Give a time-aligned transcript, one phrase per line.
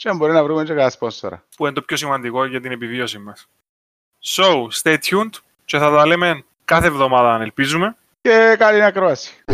[0.00, 1.44] Και αν μπορεί να βρούμε και κανένα σπόνσορα.
[1.56, 3.48] Που είναι το πιο σημαντικό για την επιβίωση μας.
[4.24, 5.30] So, stay tuned
[5.64, 7.96] και θα τα λέμε κάθε εβδομάδα αν ελπίζουμε.
[8.20, 9.44] Και καλή ακρόαση.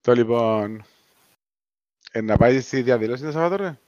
[0.00, 0.84] Το λοιπόν,
[2.12, 3.78] ε, να πάει στη διαδήλωση το Σαββατό, ρε.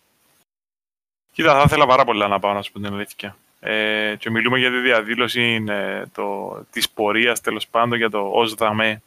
[1.33, 3.37] Κοίτα, θα ήθελα πάρα πολλά να πάω να σου πω την αλήθεια.
[3.60, 8.54] Ε, και μιλούμε για τη διαδήλωση ε, το, της πορείας, τέλος πάντων, για το ως
[8.54, 9.02] δαμέ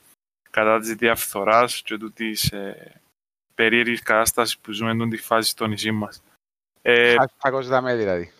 [0.51, 3.01] κατά της διαφθοράς και του της ε,
[3.55, 6.23] περίεργης κατάστασης που ζούμε εντός της φάσης στο νησί μας.
[6.81, 8.33] Ε, hashtag ως δαμέ δηλαδή.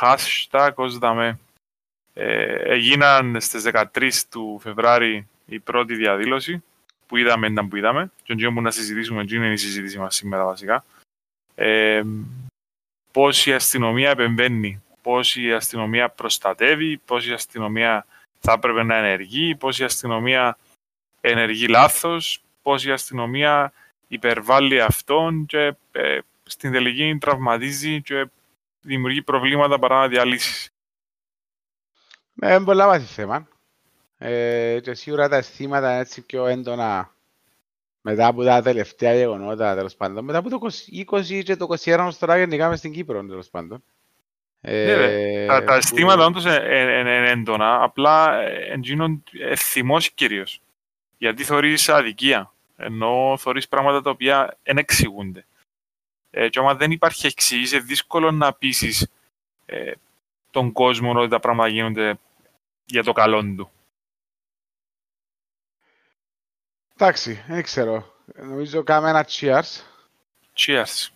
[0.00, 1.38] Hashtag ως δαμέ.
[2.14, 6.62] Ε, έγιναν στις 13 του Φεβράρι η πρώτη διαδήλωση
[7.06, 10.44] που είδαμε ήταν που είδαμε και όχι να συζητήσουμε, και είναι η συζήτηση μας σήμερα
[10.44, 10.84] βασικά.
[11.54, 12.02] Ε,
[13.12, 18.06] πώς η αστυνομία επεμβαίνει, πώς η αστυνομία προστατεύει, πώς η αστυνομία
[18.40, 20.58] θα έπρεπε να ενεργεί, πώς η αστυνομία
[21.20, 23.72] ενεργεί λάθος, πώς η αστυνομία
[24.08, 28.26] υπερβάλλει αυτόν και ε, στην τελική τραυματίζει και
[28.80, 30.70] δημιουργεί προβλήματα παρά να διαλύσεις.
[32.32, 33.48] Ναι, είναι πολλά βάση θέμα.
[34.18, 37.14] Ε, και σίγουρα τα αισθήματα είναι έτσι πιο έντονα
[38.00, 40.24] μετά από τα τελευταία γεγονότα, τέλος πάντων.
[40.24, 40.58] Μετά από το
[41.10, 43.82] 20 και το 21 τώρα γενικά μες στην Κύπρο, τέλος πάντων.
[44.60, 48.40] Ε, ναι, τα, τα αισθήματα όντως είναι έντονα, απλά
[48.72, 49.22] εντζήνουν
[49.56, 50.60] θυμός κυρίως.
[51.20, 55.46] Γιατί θεωρείς αδικία, ενώ θεωρείς πράγματα τα οποία δεν εξηγούνται.
[56.30, 59.08] Ε, και άμα δεν υπάρχει εξήγηση, είναι δύσκολο να πείσεις
[59.66, 59.92] ε,
[60.50, 62.18] τον κόσμο ότι τα πράγματα γίνονται
[62.84, 63.70] για το καλό του.
[66.96, 68.14] Εντάξει, δεν ξέρω.
[68.34, 69.82] Νομίζω κάνουμε ένα cheers.
[70.56, 71.08] Cheers.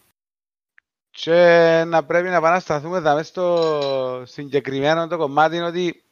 [1.10, 1.32] Και
[1.86, 6.03] να πρέπει να επανασταθούμε εδώ στο συγκεκριμένο το κομμάτι είναι ότι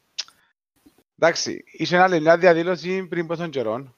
[1.19, 3.95] εντάξει, είσαι άλλη μια διαδήλωση πριν πόσων καιρών.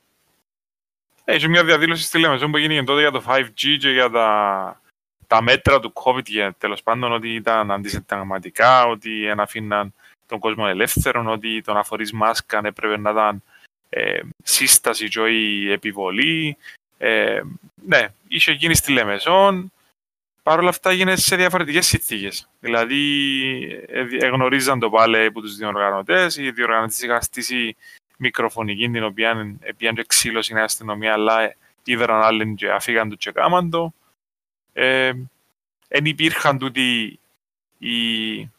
[1.24, 4.81] Έχει μια διαδήλωση στη Λεμεσόν που έγινε τότε για το 5G και για τα,
[5.28, 9.94] τα μέτρα του COVID για τέλος πάντων ότι ήταν αντισυνταγματικά, ότι αφήναν
[10.26, 13.44] τον κόσμο ελεύθερο, ότι το να φορείς μάσκα έπρεπε να ήταν
[13.90, 16.58] ε, σύσταση και η επιβολή.
[16.97, 17.42] Ε,
[17.86, 19.72] ναι, είχε γίνει στη Λεμεσόν.
[20.46, 22.50] Παρ' όλα αυτά έγινε σε διαφορετικές συνθήκες.
[22.60, 23.02] Δηλαδή,
[23.88, 26.38] ε, εγνωρίζαν το πάλι από τους διοργανωτές.
[26.38, 27.76] Οι διοργανωτές είχαν στήσει
[28.18, 33.32] μικροφωνική, την οποία πήγαν και ξύλωση η αστυνομία, αλλά είδαν άλλοι και αφήγαν το και
[33.32, 33.94] κάμαν το.
[34.74, 35.12] Ε,
[35.88, 37.20] εν υπήρχαν τούτοι
[37.78, 38.52] οι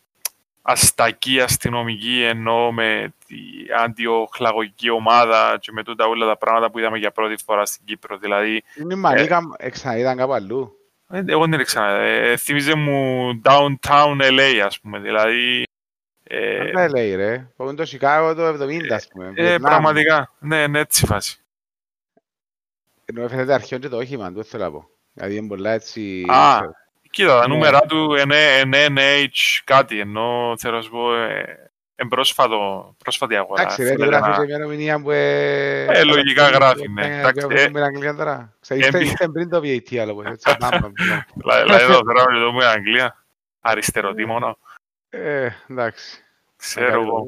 [0.62, 6.98] αστακή αστυνομική ενώ με την αντιοχλαγωγική ομάδα και με τούτα όλα τα πράγματα που είδαμε
[6.98, 8.16] για πρώτη φορά στην Κύπρο.
[8.16, 10.80] Δηλαδή, είναι η Μανίκα, ε, ξαναείδαν κάπου αλλού.
[11.08, 11.98] Ε, εγώ δεν ξανά.
[11.98, 14.98] Ε, θυμίζε μου downtown LA, ας πούμε.
[14.98, 15.62] Δηλαδή...
[16.22, 17.48] Ε, δεν LA, ρε.
[17.56, 19.32] Που το Σικάγο το 70, ας πούμε.
[19.34, 20.32] Ε, πραγματικά.
[20.38, 21.40] Ναι, ναι, έτσι φάση.
[23.04, 24.88] Ενώ φαίνεται αρχαίον και το όχημα, το θέλω να πω.
[25.12, 26.24] Δηλαδή είναι πολλά έτσι...
[26.28, 26.60] Α,
[27.16, 27.54] Κοίτα, τα ναι.
[27.54, 31.08] νούμερα του είναι NH κάτι, ενώ θέλω να σου πω
[32.08, 33.62] πρόσφατο, πρόσφατη αγορά.
[33.62, 35.10] Εντάξει, δεν γράφεις και μια νομινία που...
[35.10, 37.18] Ε, λογικά γράφει, ναι.
[37.18, 38.54] Εντάξει, με Αγγλία τώρα.
[38.68, 40.56] Είστε πριν το VAT, άλλο που έτσι.
[41.34, 43.24] Δηλαδή εδώ τώρα εδώ με Αγγλία,
[43.60, 44.58] αριστεροτήμονο.
[45.08, 46.24] Ε, εντάξει.
[46.56, 47.26] Ξέρω εγώ.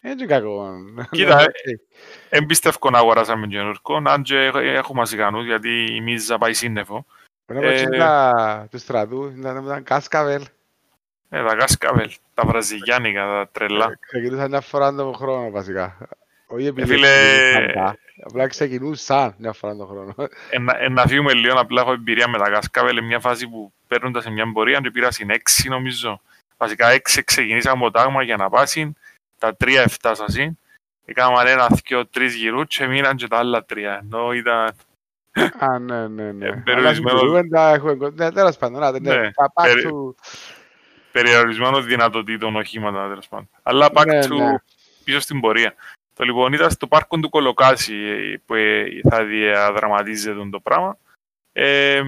[0.00, 0.74] Έτσι κακό.
[1.10, 1.44] Κοίτα,
[2.28, 7.06] εμπιστεύω να αγοράσαμε καινούργιο, αν και έχουμε ασυγανούς, γιατί η Μίζα πάει σύννεφο.
[7.46, 8.32] Πρέπει να
[8.70, 10.44] τους στρατούς, να ήταν κάσκαβελ.
[11.34, 13.84] Ε, τα κάσκαβελ, τα βραζιλιάνικα, τα τρελά.
[13.84, 16.08] Ε, ξεκινούσαν μια φορά τον χρόνο βασικά.
[16.46, 17.08] Όχι επειδή Φίλε...
[18.22, 20.14] απλά ξεκινούσαν μια φορά τον χρόνο.
[20.78, 24.30] Ε, να φύγουμε λίγο, απλά έχω εμπειρία με τα κάσκαβελ, μια φάση που παίρνοντας σε
[24.30, 26.20] μια πορεία και πήρας στην έξι νομίζω.
[26.56, 28.96] Βασικά έξι ξεκινήσαμε από τάγμα για να πάσουν,
[29.38, 30.58] τα τρία εφτάσασαν.
[31.04, 34.00] Έκαναν ένα, δυο, τρεις γυρούς και μείναν και τα άλλα τρία.
[34.02, 34.74] Ενώ ήταν
[35.58, 36.56] Α, ναι, ναι, ναι.
[36.56, 37.22] Περιορισμένος...
[38.14, 39.30] Ναι, τέλος πάντων, ναι,
[41.14, 43.48] Περιορισμένο δυνατοτήτων οχήματα, τέλος πάντων.
[43.62, 44.54] Αλλά back ναι, to ναι.
[45.04, 45.74] πίσω στην πορεία.
[46.14, 47.94] Το λοιπόν ήταν στο πάρκο του Κολοκάση
[48.46, 48.54] που
[49.10, 50.98] θα διαδραματίζεται το πράγμα.
[51.52, 52.02] Ε,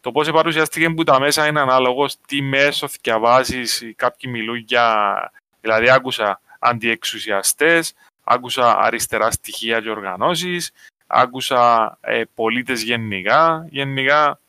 [0.00, 5.14] το πώς παρουσιάστηκε που τα μέσα είναι ανάλογος τι μέσο διαβάζεις, κάποιοι μιλούν για...
[5.60, 7.94] Δηλαδή άκουσα αντιεξουσιαστές,
[8.24, 10.72] άκουσα αριστερά στοιχεία και οργανώσεις,
[11.06, 13.66] άκουσα ε, πολίτες γενικά.
[13.70, 14.40] Γενικά,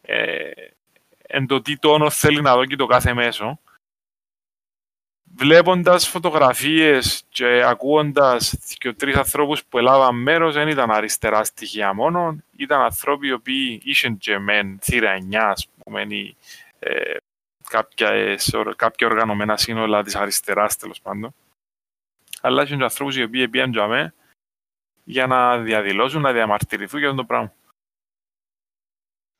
[0.00, 0.50] ε,
[1.34, 3.60] εν το τι τόνο θέλει να δω και το κάθε μέσο.
[5.34, 12.36] Βλέποντας φωτογραφίες και ακούοντας και τρεις ανθρώπους που έλαβαν μέρος, δεν ήταν αριστερά στοιχεία μόνο,
[12.56, 16.36] ήταν ανθρώποι οι οποίοι είχαν και μεν θύρα 9, ας πούμε, ή,
[16.78, 17.16] ε,
[17.68, 18.36] κάποια,
[18.76, 21.34] κάποια οργανωμένα σύνολα της αριστεράς, τέλος πάντων.
[22.40, 24.14] Αλλά είχαν και ανθρώπους οι οποίοι πήγαν για
[25.04, 27.52] για να διαδηλώσουν, να διαμαρτυρηθούν για αυτό το πράγμα.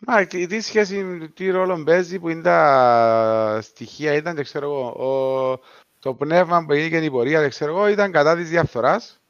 [0.06, 5.60] Μα, τι σχέση, τι ρόλο παίζει που είναι τα στοιχεία, ήταν, δεν ξέρω εγώ, ο,
[5.99, 9.20] το πνεύμα που έγινε η πορεία, δεν ξέρω εγώ, ήταν κατά της διαφθοράς.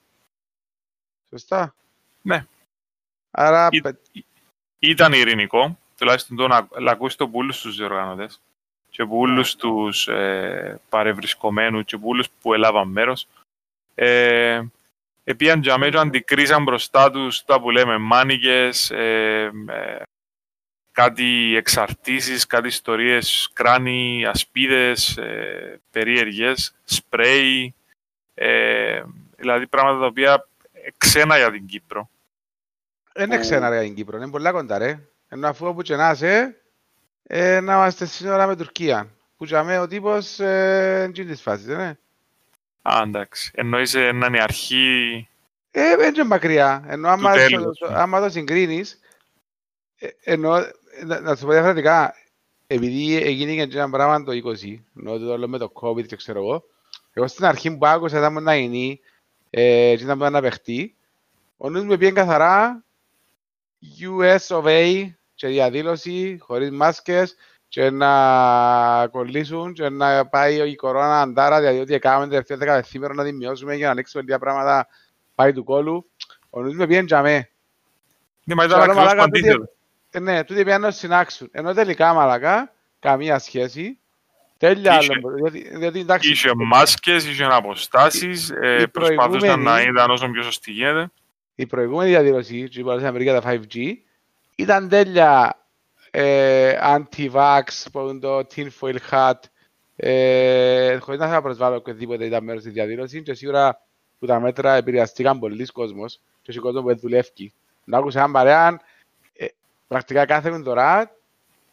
[1.31, 1.75] Σωστά.
[2.23, 2.47] Ναι.
[3.31, 3.69] Άρα...
[3.71, 3.81] Ή,
[4.79, 8.41] ήταν ειρηνικό, τουλάχιστον το να, να ακούσει το πούλους στους διοργανωτές
[8.91, 13.27] και πούλους τους ε, παρευρισκομένους και πούλους που έλαβαν μέρος.
[13.95, 14.63] Ε,
[15.25, 20.03] Επίαν για μένα αντικρίσαν μπροστά τους τα που λέμε μάνικες, ε, ε,
[20.93, 27.75] κάτι εξαρτήσεις, κάτι ιστορίες, κράνη, ασπίδες, ε, περίεργες, σπρέι,
[28.35, 29.03] ε,
[29.37, 30.49] δηλαδή πράγματα τα οποία
[30.99, 32.11] ξένα για την Κύπρο.
[33.13, 34.99] Δεν είναι ξένα για την Κύπρο, είναι πολλά κοντά ρε.
[35.29, 36.63] Ενώ αφού όπου και να είσαι,
[37.23, 39.09] ε, να είμαστε σύνορα με Τουρκία.
[39.37, 41.99] Που για μένα ο τύπος ε, είναι της φάσης, δεν είναι.
[42.83, 43.51] Α, εντάξει.
[43.55, 45.29] Εννοείς να είναι η αρχή...
[45.71, 46.85] Ε, δεν είναι μακριά.
[46.87, 49.01] Ενώ άμα, το, το, άμα το συγκρίνεις,
[49.99, 50.57] ε, ενώ,
[51.05, 52.15] να, να σου πω διαφορετικά,
[52.67, 56.39] επειδή έγινε και ένα πράγμα το 20, ενώ το λέω με το COVID και ξέρω
[56.39, 56.65] εγώ,
[57.13, 59.01] εγώ στην αρχή που άκουσα ήταν να γίνει
[59.51, 60.97] ε, και ήταν να παιχτεί,
[61.57, 62.85] ο νους με πήγαινε καθαρά
[64.01, 67.37] US of A και διαδήλωση, χωρίς μάσκες,
[67.73, 73.23] και να κολλήσουν και να πάει η κορώνα αντάρα, δηλαδή ότι έκαναμε τελευταία δεκαδεθήμερο να
[73.23, 74.89] δημιώσουμε για να ανοίξουμε λίγα πράγματα
[75.35, 76.11] πάει του κόλου.
[76.51, 77.51] Ο νους με πήγαινε για με.
[78.45, 79.72] Ναι, μα ήταν ακριβώς παντήθελο.
[80.21, 81.49] Ναι, τούτοι πήγαινε να συνάξουν.
[81.53, 83.99] Ενώ τελικά μαλακά, καμία σχέση.
[84.59, 85.41] Τέλεια άλλο.
[85.79, 91.11] Διότι, εντάξει, είχε μάσκες, είχε αποστάσεις, ε, προσπαθούσαν να ήταν όσο πιο σωστή γίνεται.
[91.55, 93.95] Η προηγούμενη διαδήλωση, που είπα για τα 5G,
[94.57, 95.57] ήταν τέλεια
[96.11, 97.63] ε, anti-vax,
[97.93, 99.39] που το tinfoil hat,
[99.97, 103.81] ε, χωρίς να θα προσβάλλω οποιοδήποτε ήταν μέρος της διαδήλωσης και σίγουρα
[104.19, 107.53] που τα μέτρα επηρεαστήκαν πολλοί κόσμος και ο κόσμος που δουλεύει.
[107.85, 108.77] Να άκουσα έναν παρέα, ε,
[109.93, 111.17] πρακτικά κάθε τώρα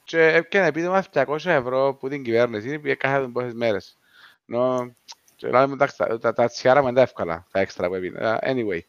[0.04, 3.98] και έπιανε επίδομα 200 ευρώ που την κυβέρνηση για κάθε πόσες μέρες.
[4.46, 4.96] Νο,
[5.36, 8.40] και λέμε, εντάξει, τα, τα, τα τσιάρα είναι εύκολα, τα έξτρα που έπινε.
[8.42, 8.80] Anyway.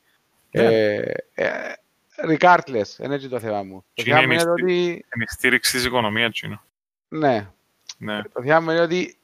[0.53, 0.61] Yeah.
[0.61, 1.73] Ε, ε,
[2.29, 3.85] regardless, είναι έτσι το θέμα μου.
[3.95, 4.83] Το θέμα είναι ότι...
[4.85, 6.63] Είναι η στήριξη της οικονομίας, Τσίνο.
[7.09, 7.49] Ναι.
[7.99, 8.23] ναι.
[8.23, 9.17] Το θέμα μου είναι ότι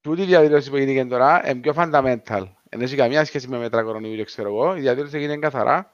[0.00, 2.46] τούτη η διαδήλωση που έγινε τώρα είναι πιο fundamental.
[2.70, 4.76] Δεν έχει καμία σχέση με μέτρα κορονοϊού, ξέρω εγώ.
[4.76, 5.92] Η διαδήλωση έγινε καθαρά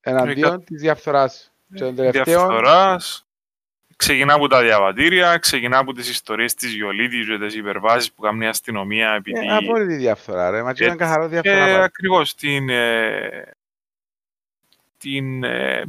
[0.00, 1.52] εναντίον ε, της διαφθοράς.
[1.74, 2.24] Τελευταίο...
[2.24, 3.26] Διαφθοράς,
[3.96, 8.44] ξεκινά από τα διαβατήρια, ξεκινά από τις ιστορίες της Γιολίτης και τις υπερβάσεις που κάνει
[8.44, 9.12] η αστυνομία.
[9.12, 9.46] Επειδή...
[9.46, 10.62] Ε, απόλυτη διαφθορά, ρε.
[10.62, 11.66] Μα και ήταν καθαρό διαφθορά.
[11.66, 13.52] Ε, ακριβώς, την, ε,
[14.98, 15.84] την, ε,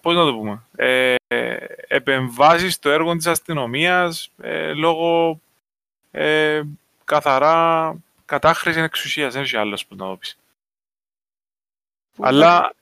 [0.00, 1.14] πώς να το πούμε, ε,
[1.88, 5.40] επεμβάσεις στο έργο της αστυνομίας ε, λόγω
[6.10, 6.62] ε,
[7.04, 7.94] καθαρά
[8.24, 10.38] κατάχρησης εξουσίας, δεν έχει άλλος που να το πεις.
[12.18, 12.74] Αλλά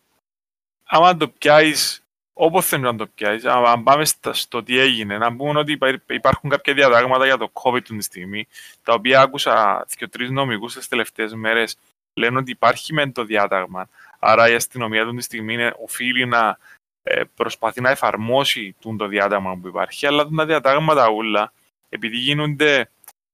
[0.88, 2.02] άμα το πιάσεις,
[2.32, 6.74] όπως θέλεις να το πιάσεις, αν πάμε στο τι έγινε, να πούμε ότι υπάρχουν κάποια
[6.74, 8.46] διατάγματα για το COVID τη στιγμή,
[8.82, 11.78] τα οποία άκουσα και τρεις νομικούς τις τελευταίες μέρες,
[12.14, 16.58] λένε ότι υπάρχει μεν το διάταγμα, Άρα η αστυνομία του τη στιγμή είναι, οφείλει να
[17.02, 21.52] ε, προσπαθεί να εφαρμόσει το διάταγμα που υπάρχει, αλλά τα διατάγματα όλα,
[21.88, 22.90] επειδή γίνονται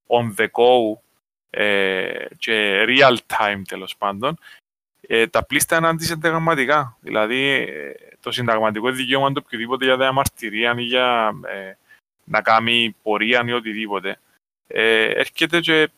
[0.06, 0.99] on the go
[1.50, 4.38] ε, και real time τέλος πάντων,
[5.06, 6.96] ε, τα πλήστα είναι αντισυνταγματικά.
[7.00, 11.76] Δηλαδή, ε, το συνταγματικό δικαίωμα του οποιοδήποτε για διαμαρτυρία ή για ε,
[12.25, 14.18] να κάνει πορεία ή οτιδήποτε,
[14.66, 15.90] ε, έρχεται και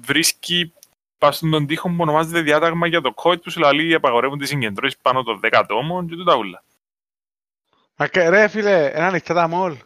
[0.00, 0.72] βρίσκει
[1.18, 4.98] πας στον τοίχο που ονομάζεται διάταγμα για το COVID που σου λέει απαγορεύουν τις συγκεντρώσεις
[5.02, 6.62] πάνω των 10 ατόμων και τούτα ούλα.
[8.12, 9.76] Ρε φίλε, εν ανοιχτά τα μόλ.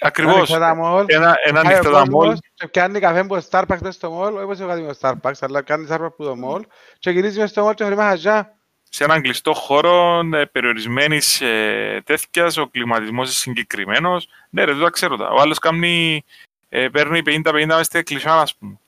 [0.00, 0.50] Ακριβώς.
[0.50, 2.36] Εν, εν ανοιχτά τα μόλ.
[2.54, 4.98] Και κάνει καφέ από το Starbucks μέσα στο μόλ, όχι όπως έχω κάτι με το
[5.02, 6.62] Starbucks, αλλά κάνει Starbucks από το μόλ
[6.98, 8.54] και γυρίζει μέσα στο μόλ και χρήμα χαζιά.
[8.90, 14.28] Σε έναν κλειστό χώρο ε, περιορισμένης ε, τέτοιας, ο κλιματισμός είναι συγκεκριμένος.
[14.50, 15.16] Ναι, ρε, δεν το ξέρω.
[15.36, 16.24] Ο άλλος κάνει,
[16.68, 18.78] ε, παίρνει 50-50 μέσα στην εκκλησιά, ας πούμε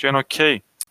[0.00, 0.38] και είναι οκ.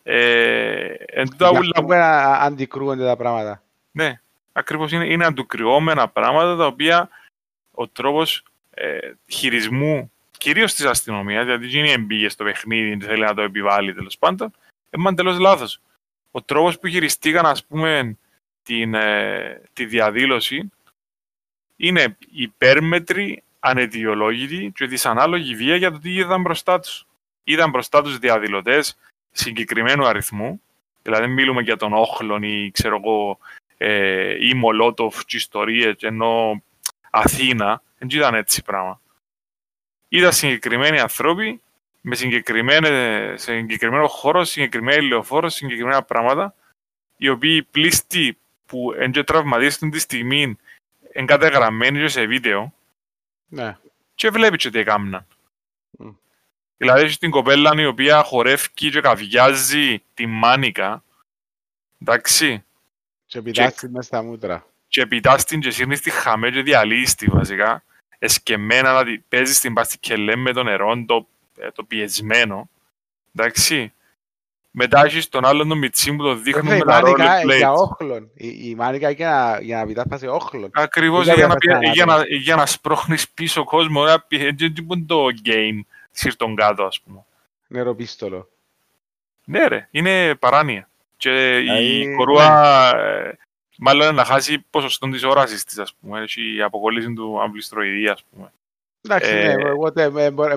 [0.04, 1.84] Ε, εν τούτα ούλα...
[1.84, 1.94] που
[2.42, 3.62] αντικρούονται τα πράγματα.
[3.92, 4.20] Ναι,
[4.52, 7.10] ακριβώς είναι, είναι αντικρουόμενα πράγματα τα οποία
[7.72, 8.44] ο τρόπος
[8.82, 14.18] ε, χειρισμού κυρίως της αστυνομίας, γιατί είναι εμπήγε στο παιχνίδι, θέλει να το επιβάλλει τέλος
[14.18, 14.52] πάντων,
[14.98, 15.82] είναι τελώς λάθος.
[16.32, 18.18] Ο τρόπος που χειριστήκαν, ας πούμε,
[18.64, 20.72] την, ε, τη διαδήλωση
[21.76, 27.06] είναι υπέρμετρη, ανετιολόγητη και δυσανάλογη βία για το τι είδαν μπροστά τους.
[27.44, 28.98] Είδαν μπροστά τους διαδηλωτές
[29.32, 30.62] συγκεκριμένου αριθμού,
[31.02, 33.38] δηλαδή μιλούμε για τον Όχλον ή ξέρω εγώ,
[33.78, 36.64] ε, ή Μολότοφ και ιστορίες, ενώ
[37.10, 39.02] Αθήνα, δεν ήταν έτσι πράγμα.
[40.08, 41.62] Είδα συγκεκριμένοι άνθρωποι
[42.02, 46.56] με συγκεκριμένο χώρο, συγκεκριμένη λεωφόρο, συγκεκριμένα πράγματα,
[47.18, 50.58] οι οποίοι πλήστοι που δεν τραυματίστηκαν τη στιγμή
[51.12, 52.74] εγκαταγραμμένοι σε βίντεο
[53.48, 53.78] ναι.
[54.16, 55.28] και βλέπει και τι έκαναν.
[56.00, 56.16] Mm.
[56.78, 61.04] Δηλαδή έχει την κοπέλα η οποία χορεύει και καβιάζει τη μάνικα,
[62.02, 62.64] εντάξει.
[63.26, 64.68] Και επιτάσσει μέσα στα μούτρα.
[64.88, 67.84] Και επιτάσσει και σύρνεις στη χαμέ και διαλύστη βασικά.
[68.20, 72.70] Εσκεμμένα να παίζεις στην πάστη και λέμε με το νερό το, ε, το πιεσμένο.
[73.36, 73.94] Εντάξει.
[74.72, 77.58] Μετά έχεις τον άλλον τον Μιτσί που το δείχνουν με τα rollerblades.
[77.58, 78.30] Για όχλον.
[78.34, 80.70] Η, η μάνικα για να, για να πιτάς όχλον.
[80.74, 81.56] Ακριβώς για, για, να,
[81.92, 84.04] για, να, για να σπρώχνεις πίσω κόσμο.
[84.30, 85.80] Έτσι είναι το game
[86.12, 87.26] σύρτον κάτω ας πούμε.
[87.68, 88.50] Νεροπίστολο.
[89.46, 90.90] Ναι ρε, είναι παράνοια.
[91.18, 93.32] Και η κορούα ναι.
[93.80, 96.22] Μάλλον να χάσει ποσοστό της όρασης της ας πούμε.
[96.22, 98.52] Έχει αποκολλήσει του αμπλιστροειδή ας πούμε.
[99.02, 99.92] Εντάξει, ναι, εγώ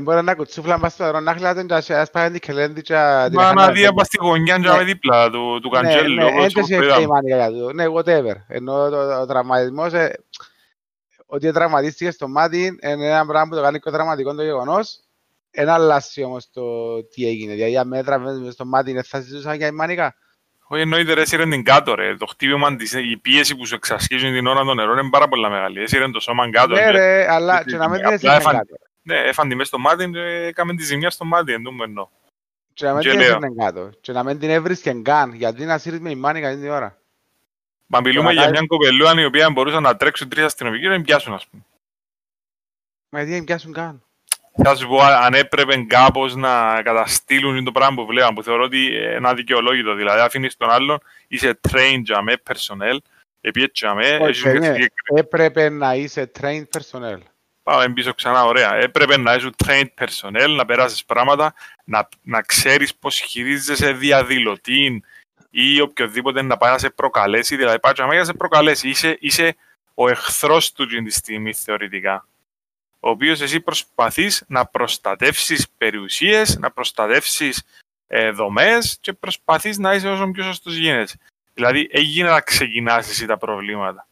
[0.00, 2.82] μπορεί να κουτσούφλα μας τώρα, να χλάτε και ας πάει και λένε
[3.32, 6.14] Μα να δει από στη γωνιά και με δίπλα του Καντζέλου.
[6.14, 7.72] Ναι, έντεση αυτή η μάνικα για του.
[7.74, 8.34] Ναι, whatever.
[8.48, 8.72] Ενώ
[9.20, 9.92] ο τραυματισμός,
[11.26, 15.00] ότι τραυματίστηκε στο μάτι, είναι ένα πράγμα που το κάνει πιο δραματικό το γεγονός.
[15.50, 16.62] Ένα αλλάσει όμως το
[17.04, 17.54] τι έγινε.
[17.54, 20.14] Δηλαδή, αν με τραυματισμός στο μάτι, θα συζητούσαν για η μάνικα.
[20.72, 22.16] Όχι εννοείται ρε, έσυρε την κάτω ρε.
[22.16, 22.76] Το χτύπημα,
[23.10, 25.82] η πίεση που σου εξασκίζουν την ώρα των νερών είναι πάρα πολύ μεγάλη.
[25.82, 26.74] Έσυρε το σώμα κάτω.
[26.74, 28.76] Ναι ρε, αλλά και να μην την έσυρε κάτω.
[29.02, 32.08] Ναι, έφαν τη μέσα στο μάτι και έκαμε τη ζημιά στο μάτι, εντούμε εννοώ.
[32.72, 33.90] Και να μην την έσυρε κάτω.
[34.00, 36.98] Και να μην την έβρισκε καν, γιατί να σύρεις με η μάνη καλή την ώρα.
[37.86, 41.34] Μα μιλούμε για μια κοπελούα η οποία μπορούσε να τρέξουν τρεις αστυνομικοί και να πιάσουν,
[41.34, 41.62] ας πούμε.
[43.08, 44.02] Μα γιατί δεν πιάσουν καν
[44.52, 48.86] θα σου πω αν έπρεπε κάπως να καταστήλουν το πράγμα που βλέπαμε, που θεωρώ ότι
[48.86, 49.94] είναι αδικαιολόγητο.
[49.94, 52.96] Δηλαδή, αφήνεις τον άλλον, είσαι trained για με personnel,
[53.40, 54.18] επειδή με,
[55.04, 57.18] Έπρεπε να είσαι trained personnel.
[57.62, 58.74] Πάμε πίσω ξανά, ωραία.
[58.74, 61.54] Έπρεπε να είσαι trained personnel, να περάσεις πράγματα,
[61.84, 65.02] να, να ξέρεις πώς χειρίζεσαι διαδηλωτή
[65.50, 67.56] ή οποιοδήποτε να πάει να σε προκαλέσει.
[67.56, 68.88] Δηλαδή, πάει να σε προκαλέσει.
[68.88, 69.56] Είσαι, είσαι
[69.94, 72.26] ο εχθρός του την στιγμή θεωρητικά
[73.04, 77.62] ο οποίος εσύ προσπαθείς να προστατεύσεις περιουσίες, να προστατεύσεις
[78.06, 81.18] ε, δομές και προσπαθείς να είσαι όσο πιο σωστός γίνεσαι.
[81.54, 84.06] Δηλαδή, έγινε να ξεκινάς εσύ τα προβλήματα.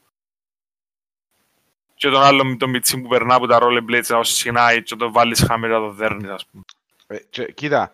[1.95, 5.13] Και τον άλλο με το μιτσί που περνά από τα rollerblades να συνάει και το
[5.13, 6.65] βάλεις χαμηλά το δέρνεις, ας πούμε.
[7.07, 7.93] Ε, και, κοίτα,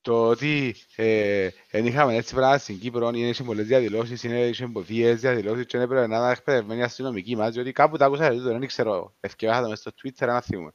[0.00, 4.64] το ότι ε, δεν είχαμε έτσι πράγματα στην Κύπρο, είναι σε πολλές διαδηλώσεις, είναι σε
[4.64, 9.14] εμποδίες διαδηλώσεις και έπρεπε να είναι εκπαιδευμένοι αστυνομικοί μας, διότι κάπου τα άκουσα, δεν ξέρω,
[9.20, 10.72] ευκαιρία το μέσα στο Twitter να θυμούμε.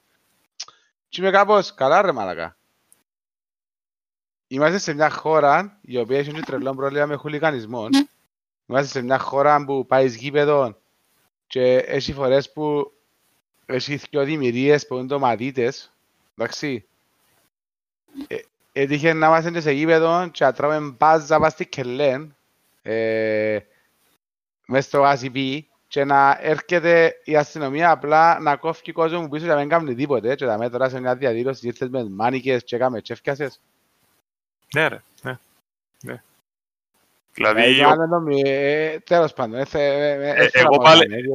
[1.10, 2.58] Και είμαι κάπως, καλά ρε μαλακά.
[4.48, 7.88] Είμαστε σε μια χώρα η οποία έχει τρελό πρόβλημα με χουλικανισμό.
[8.66, 10.78] Είμαστε σε μια χώρα που πάει γήπεδο
[11.48, 12.92] και έχει φορές που
[13.66, 15.94] έχει δύο δημιουργίες που είναι τοματίτες,
[16.38, 16.88] εντάξει.
[18.74, 22.36] Ε, έτυχε να είμαστε σε γήπεδο και να τρώμε μπάζα πας στη Κελέν
[22.82, 23.60] ε,
[24.66, 29.52] μες στο ACP και να έρχεται η αστυνομία απλά να κόφει κόσμο που πίσω και
[29.52, 33.02] να μην κάνει τίποτε και να μέτρα σε μια διαδήλωση ήρθες με μάνικες και έκαμε
[33.02, 33.62] τσέφκιασες.
[34.74, 35.38] Ναι ρε, ναι.
[36.02, 36.22] ναι.
[37.34, 37.80] Δηλαδή...
[38.44, 39.66] Ε, τέλος πάντων.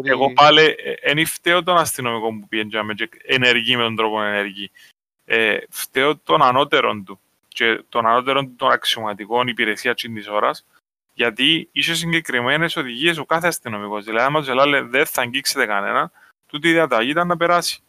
[0.02, 4.70] Εγώ πάλι, δεν φταίω τον αστυνομικό που πήγαινε και ενεργεί με τον τρόπο ενεργεί.
[5.68, 7.20] Φταίω τον ανώτερον του
[7.58, 10.66] και των ανώτερων των αξιωματικών υπηρεσία της ώρας,
[11.14, 14.04] γιατί είσαι συγκεκριμένες οδηγίες ο κάθε αστυνομικός.
[14.04, 16.10] Δηλαδή, άμα του λέει δεν θα αγγίξετε κανένα,
[16.46, 17.80] τούτη η διαταγή ήταν να περάσει.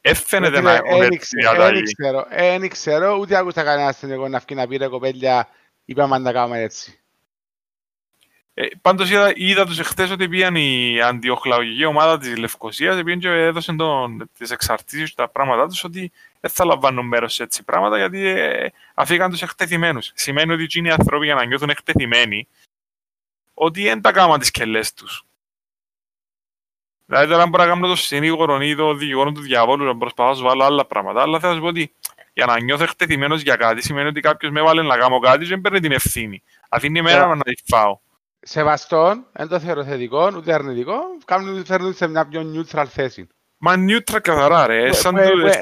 [0.00, 1.82] Έφαινεται να έχουν έτσι διαταγή.
[2.28, 5.48] Δεν ξέρω, ούτε άκουσα κανένα αστυνομικό να βγει να πει ρε κοπέλια,
[5.84, 6.98] είπαμε να τα κάνουμε έτσι.
[8.54, 13.28] Ε, πάντως είδα, είδα τους εχθές ότι πήγαν η αντιοχλαγωγική ομάδα της Λευκοσίας πήγαν και
[13.28, 16.12] έδωσαν τον, τις εξαρτήσεις και τα πράγματά τους ότι
[16.44, 20.10] δεν θα λαμβάνουν μέρος σε έτσι πράγματα γιατί ε, αφήγαν τους εκτεθειμένους.
[20.14, 22.48] Σημαίνει ότι είναι οι άνθρωποι για να νιώθουν εκτεθειμένοι
[23.54, 25.24] ότι δεν τα κάνουν τις κελές τους.
[27.06, 30.36] Δηλαδή τώρα μπορώ να κάνω το συνήγορο ή το δικηγόρο του διαβόλου να προσπαθώ να
[30.36, 31.22] σου βάλω άλλα πράγματα.
[31.22, 31.94] Αλλά θέλω να σου πω ότι
[32.32, 35.48] για να νιώθω εκτεθειμένος για κάτι σημαίνει ότι κάποιος με βάλε να κάνω κάτι και
[35.48, 36.42] δεν παίρνει την ευθύνη.
[36.68, 37.36] Αφήνει μέρα yeah.
[37.36, 37.98] να τη φάω.
[38.40, 43.28] Σεβαστόν, δεν το θεωρώ θετικό, ούτε αρνητικό, κάνουν φέρνουν σε μια πιο neutral θέση.
[43.66, 44.92] Μα νιούτρα καθαρά ρε.
[44.92, 45.14] Σαν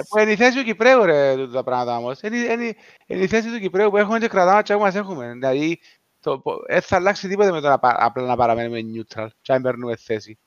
[0.08, 2.20] που είναι η θέση του Κυπρέου ρε τα πράγματα όμως.
[2.20, 2.74] Είναι
[3.06, 5.32] η θέση του Κυπρέου που έχουμε και κρατάμε και μας έχουμε.
[5.32, 5.80] Δηλαδή
[6.20, 9.96] το, ε, θα αλλάξει τίποτε με το να, απλά να παραμένουμε neutral και να παίρνουμε
[9.96, 10.38] θέση.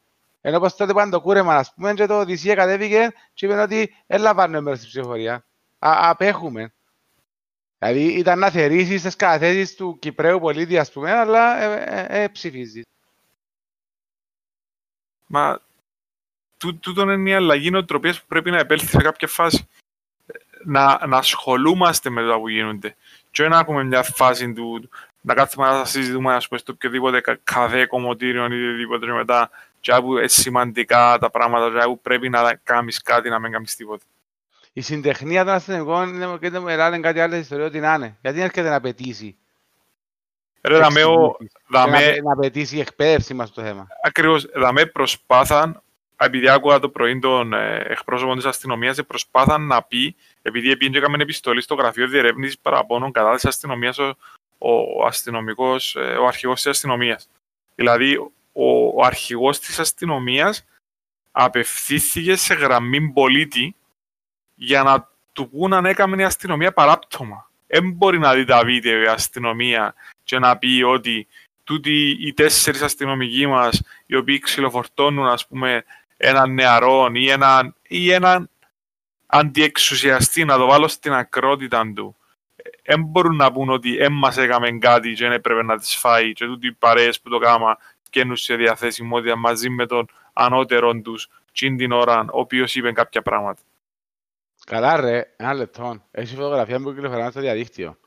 [0.41, 3.95] Ενώ πως τότε πάνω το κούρεμα, ας πούμε, και το Οδυσσία κατέβηκε και είπε ότι
[4.07, 5.33] έλα πάρουμε μέρος στην ψηφοφορία.
[5.79, 6.73] Α, απέχουμε.
[7.77, 12.27] Δηλαδή ήταν να θερήσεις τις καταθέσεις του Κυπρέου πολίτη, ας πούμε, αλλά ε, ε, ε,
[12.27, 12.83] ψηφίζεις.
[15.25, 15.59] Μα
[16.57, 19.67] τούτο είναι μια αλλαγή νοοτροπίας που πρέπει να επέλθει σε κάποια φάση.
[20.63, 22.95] Να, να ασχολούμαστε με το που γίνονται.
[23.31, 24.89] Και να έχουμε μια φάση του
[25.25, 30.17] να κάτσουμε να συζητούμε ας πούμε, στο οποιοδήποτε καφέ, κομμωτήριο ή οτιδήποτε μετά και όπου
[30.17, 34.03] είναι σημαντικά τα πράγματα και όπου πρέπει να κάνεις κάτι να μην κάνεις τίποτα.
[34.73, 38.17] Η συντεχνία των αστυνομικών είναι και το μεγάλο κάτι άλλο ιστορία ότι να είναι.
[38.21, 39.35] Γιατί έρχεται να πετύσει.
[40.61, 43.87] Ρε, δαμε, ο, δαμε, να πετύσει η εκπαίδευση μας το θέμα.
[44.03, 44.45] Ακριβώς.
[44.55, 45.81] Δαμε προσπάθαν,
[46.17, 51.17] επειδή άκουγα το πρωί των ε, εκπρόσωπων της αστυνομίας, προσπάθαν να πει, επειδή επειδή έκαμε
[51.21, 54.15] επιστολή στο γραφείο διερεύνησης παραπώνων κατά της αστυνομίας ο,
[54.57, 57.29] ο αστυνομικός, ε, ο αρχηγός της αστυνομίας.
[57.75, 58.15] Δηλαδή,
[58.51, 60.65] ο, ο αρχηγός της αστυνομίας
[61.31, 63.75] απευθύνθηκε σε γραμμή πολίτη
[64.55, 67.49] για να του πούν αν έκαμε η αστυνομία παράπτωμα.
[67.67, 69.93] Δεν μπορεί να δει τα βίντεο η αστυνομία
[70.23, 71.27] και να πει ότι
[71.63, 75.83] τούτοι οι τέσσερις αστυνομικοί μας οι οποίοι ξυλοφορτώνουν ας πούμε
[76.17, 78.49] έναν νεαρό ή έναν, ή έναν
[79.25, 82.15] αντιεξουσιαστή να το βάλω στην ακρότητα του
[82.83, 86.33] δεν μπορούν να πούν ότι δεν μας έκαμε κάτι και δεν έπρεπε να τις φάει
[86.33, 87.77] και τούτοι οι παρέες που το κάμα
[88.09, 93.61] και σε διαθέσιμότητα μαζί με τον ανώτερο τους την ώρα ο οποίος είπε κάποια πράγματα.
[94.65, 96.03] Καλά ρε, ένα λεπτό.
[96.11, 97.97] Έχεις φωτογραφία που κυκλοφορά στο διαδίκτυο.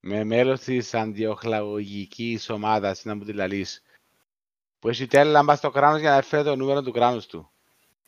[0.00, 3.82] Με μέλος της αντιοχλαγωγικής ομάδας, να μου τη λαλείς.
[4.82, 7.50] Που έχει τέλα μπας στο κράνος για να έφερε το νούμερο του κράνους του.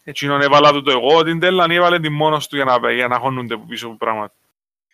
[0.04, 3.08] Έτσι είναι έβαλα του το εγώ, την τέλα έβαλε την μόνος του για να, για
[3.08, 4.34] να χώνονται πίσω από πράγματα.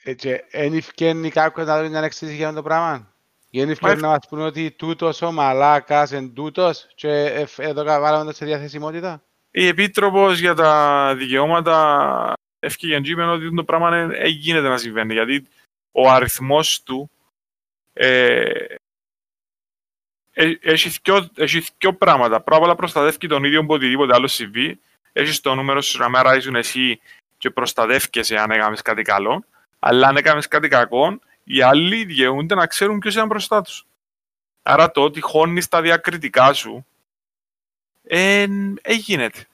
[0.03, 3.15] Έτσι, εν ευκένει κάποιος να δει μια εξήγηση για το πράγμα;
[3.51, 8.37] Είναι ευκένει να μας πούνε ότι τούτος ο μαλάκας εν τούτος και εδώ βάλαμε το
[8.37, 14.77] σε διαθεσιμότητα; Η Επίτροπος για τα δικαιώματα έφυγε και ότι το πράγμα δεν γίνεται να
[14.77, 15.47] συμβαίνει, γιατί
[15.93, 17.11] ο αριθμός του
[17.93, 18.75] ε, ε
[20.33, 22.41] έχει, δυο, έχει δυο πράγματα.
[22.41, 24.81] Πρώτα απ' όλα προστατεύει τον ίδιο που οτιδήποτε άλλο συμβεί.
[25.13, 27.01] Έχεις το νούμερο σου να με αράζουν εσύ
[27.39, 29.45] και προστατεύκεσαι αν έκαμες κάτι καλό.
[29.79, 33.87] Αλλά αν έκαμες κάτι κακό, οι άλλοι διαιούνται να ξέρουν ποιος είναι μπροστά τους.
[34.63, 36.87] Άρα το ότι χώνεις τα διακριτικά σου
[38.03, 38.47] ε,
[38.89, 39.45] γίνεται.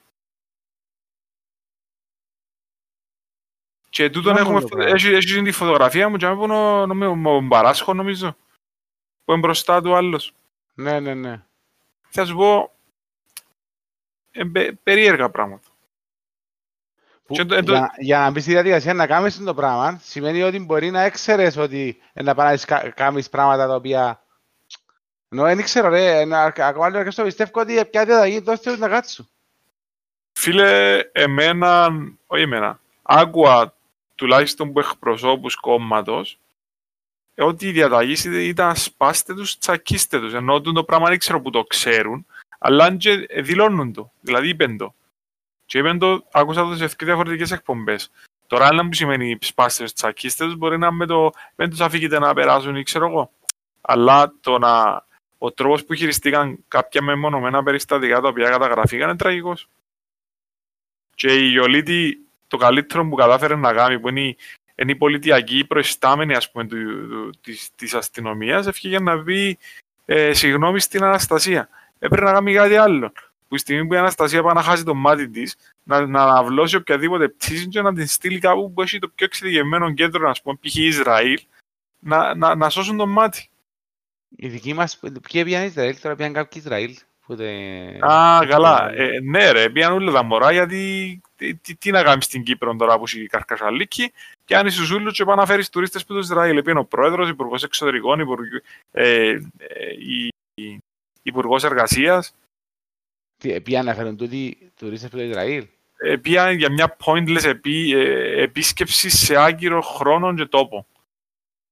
[3.89, 6.27] Και τούτον έχουμε, έχει, έχει τη φωτογραφία μου και
[6.93, 8.37] με ο Μπαράσχο νομίζω,
[9.25, 10.33] που είναι μπροστά του άλλος.
[10.77, 11.43] Ναι, ναι, ναι.
[12.09, 12.71] Θα σου πω
[14.31, 14.43] ε,
[14.83, 15.67] περίεργα πράγματα.
[17.25, 17.87] Που, για, το...
[17.97, 22.01] για, να μπεις στη διαδικασία να κάνεις το πράγμα, σημαίνει ότι μπορεί να έξερες ότι
[22.13, 24.21] να πάει να κάνεις πράγματα τα οποία
[25.29, 26.21] ενώ δεν ξέρω ρε,
[26.57, 29.27] ακόμα λίγο και στο πιστεύω ότι πια διαταγή δώστε να κάτσου.
[30.31, 31.89] Φίλε, εμένα,
[32.27, 33.73] όχι εμένα, άκουα
[34.15, 36.39] τουλάχιστον που εκπροσώπους κόμματος
[37.37, 40.33] ότι η διαταγή ήταν σπάστε τους, τσακίστε τους.
[40.33, 42.25] Ενώ το πράγμα δεν ξέρω που το ξέρουν,
[42.59, 44.11] αλλά και δηλώνουν το.
[44.21, 44.93] Δηλαδή είπεν το.
[45.65, 48.11] Και είπεν το, άκουσα το σε διαφορετικές εκπομπές.
[48.47, 52.19] Τώρα, αν που σημαίνει σπάστε τους, τσακίστε τους, μπορεί να με το, δεν τους αφήγετε
[52.19, 53.31] να περάσουν ή ξέρω εγώ.
[53.81, 55.05] Αλλά το να
[55.37, 59.69] ο τρόπος που χειριστήκαν κάποια μεμονωμένα περιστατικά τα οποία καταγραφήκαν είναι τραγικός.
[61.15, 64.37] Και η Ιωλίτη το καλύτερο που κατάφερε να κάνει, που είναι η,
[64.77, 69.57] είναι η πολιτιακή προϊστάμενη ας πούμε, του, του, της, της αστυνομίας, έφυγε να πει
[70.05, 71.69] ε, συγγνώμη στην Αναστασία.
[71.99, 73.11] Έπρεπε να κάνει κάτι άλλο.
[73.47, 76.75] Που η στιγμή που η Αναστασία πάει να χάσει το μάτι της, να, να αναβλώσει
[76.75, 80.57] οποιαδήποτε πτήση και να την στείλει κάπου που έχει το πιο εξειδικευμένο κέντρο, α πούμε,
[80.61, 80.75] π.χ.
[80.75, 81.39] Ισραήλ,
[81.99, 83.49] να, να, να σώσουν το μάτι.
[84.35, 86.97] Η δική μας, ποια πιάνε Ισραήλ, τώρα πιάνε κάποιοι Ισραήλ.
[87.99, 88.91] Α, καλά.
[88.93, 92.97] Ε, ναι ρε, πιάνε όλα τα μωρά, γιατί τι, τι, να κάνεις στην Κύπρο τώρα
[92.97, 94.11] που έχει καρκασαλίκη
[94.47, 96.61] και αν είσαι ζούλου και πάει να φέρεις τουρίστες που το Ισραήλ.
[96.61, 98.47] Πήγαινε ο πρόεδρος, υπουργός εξωτερικών, υπουργ,
[98.91, 99.39] ε, ε,
[101.21, 102.35] υπουργός εργασίας.
[103.37, 107.91] Τι, πήγαν να φέρουν τούτοι τουρίστες που το Ισραήλ; Ε, πήγαν για μια pointless επί,
[107.91, 110.85] ε, επίσκεψη σε άγκυρο χρόνο και τόπο.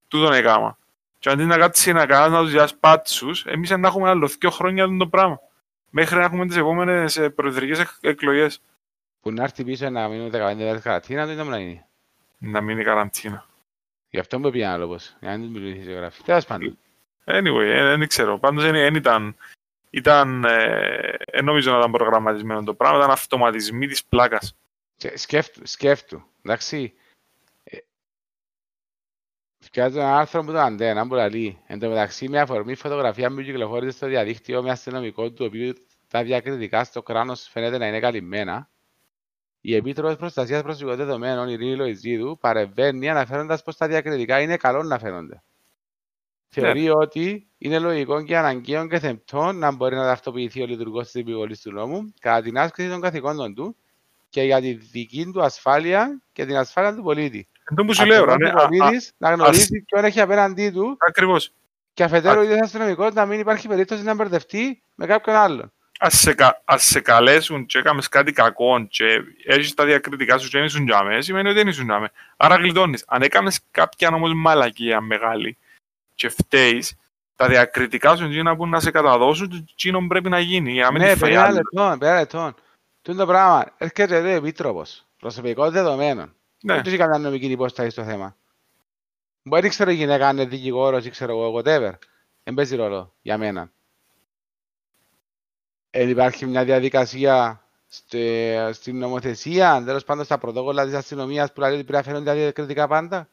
[0.07, 0.77] Τούτον έκανα.
[1.19, 4.97] Και αντί να κάτσεις να κάνεις να τους διασπάτσους, εμείς να έχουμε άλλο δύο χρόνια
[4.97, 5.39] το πράγμα.
[5.89, 8.61] Μέχρι να έχουμε τις επόμενες ε, προεδρικές εκλογές.
[9.21, 11.85] Που να έρθει πίσω να μείνουν 15 μέρες καραντίνα, δεν να είναι.
[12.37, 13.45] Να μείνει καραντίνα.
[14.09, 16.23] Γι' αυτό μου πήγαν λόγος, για να μην μιλήσει η γραφή.
[16.23, 16.77] Τέλος πάντων.
[17.25, 18.39] Anyway, ε, δεν ξέρω.
[18.39, 19.35] Πάντως δεν ήταν,
[19.89, 24.55] ήταν ε, νομίζω να ήταν προγραμματισμένο το πράγμα, ήταν αυτοματισμοί της πλάκας.
[25.15, 26.93] Σκέφτου, σκέφτου, εντάξει,
[29.65, 33.41] Ευκαιάζω ένα άρθρο που το αντένα που λέει Εν τω μεταξύ μια αφορμή φωτογραφία μου
[33.41, 35.73] κυκλοφόρησε στο διαδίκτυο με αστυνομικό του οποίου
[36.07, 38.69] τα διακριτικά στο κράνος φαίνεται να είναι καλυμμένα.
[39.67, 44.84] Η Επίτροπο Προστασίας Προσωπικών Δεδομένων, η Ειρήνη Λοϊζίδου, παρεμβαίνει αναφέροντα πω τα διακριτικά είναι καλό
[44.84, 45.43] να φαίνονται.
[46.49, 46.91] Θεωρεί Ναι.
[46.91, 51.62] ότι είναι λογικό και αναγκαίο και θεμτό να μπορεί να ταυτοποιηθεί ο λειτουργός της επιβολής
[51.62, 53.75] του νόμου κατά την άσκηση των καθηκόντων του
[54.30, 57.47] και για τη δική του ασφάλεια και την ασφάλεια του πολίτη.
[57.69, 60.21] Εν τω που σου λέω, Αφενός ρε, ο α- α- πολίτης να γνωρίζει ποιον έχει
[60.21, 61.51] απέναντί του ακριβώς.
[61.93, 65.71] και αφετέρου ο ίδιος αστυνομικός να μην υπάρχει περίπτωση να μπερδευτεί με κάποιον άλλον.
[65.99, 70.49] Ας σε, κα- ας σε καλέσουν και έκαμες κάτι κακό και έχεις τα διακριτικά σου
[70.49, 72.12] και δεν ήσουν τζάμε, σημαίνει ότι δεν ήσουν τζάμε.
[72.38, 73.03] Άρα γλιτώνεις.
[73.08, 75.58] Αν έκαμες κάποια όμως μαλακία μεγάλη
[76.15, 76.95] και φταίεις,
[77.36, 80.71] τα διακριτικά σου είναι που να σε καταδώσουν και εκείνο πρέπει να γίνει.
[80.71, 81.53] Για να μην Ναι, τη φάει πέρα άλλο.
[81.55, 82.53] λεπτών, πέρα λεπτών.
[83.01, 83.73] Τι είναι το πράγμα.
[83.77, 86.36] Έρχεται εδώ επίτροπος προσωπικών δεδομένων.
[86.62, 88.36] Ναι, Δεν έχει καμιά νομική υπόσταση στο θέμα.
[89.43, 91.91] Μπορεί να ξέρω η γυναίκα αν είναι δικηγόρος ή ξέρω εγώ, whatever.
[92.43, 93.71] Δεν παίζει ρόλο για μένα.
[95.97, 101.73] Ε, υπάρχει μια διαδικασία στη, στην νομοθεσία, τέλος πάντων στα πρωτόκολλα της αστυνομίας που λέει
[101.73, 103.29] ότι πρέπει να φαίνονται διακριτικά πάντα.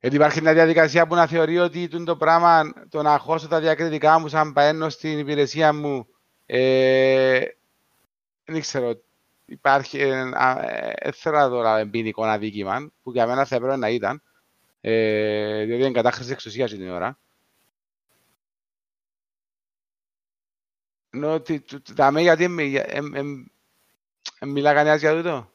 [0.00, 3.60] Ε, υπάρχει μια διαδικασία που να θεωρεί ότι τούτο το πράγμα, το να χώσω τα
[3.60, 6.06] διακριτικά μου σαν παίρνω στην υπηρεσία μου,
[6.46, 7.40] ε,
[8.44, 9.02] δεν ξέρω,
[9.44, 13.76] υπάρχει, ε, α, ε, δεν θέλω να δω εμπίνικο αδίκημα, που για μένα θα έπρεπε
[13.76, 14.22] να ήταν,
[14.80, 17.18] ε, διότι είναι κατάχρηση εξουσίας την ώρα.
[21.14, 23.46] Ενώ ότι του- του- τα με γιατί εμ- εμ- εμ-
[24.38, 25.50] εμ- μιλά κανένας για τούτο;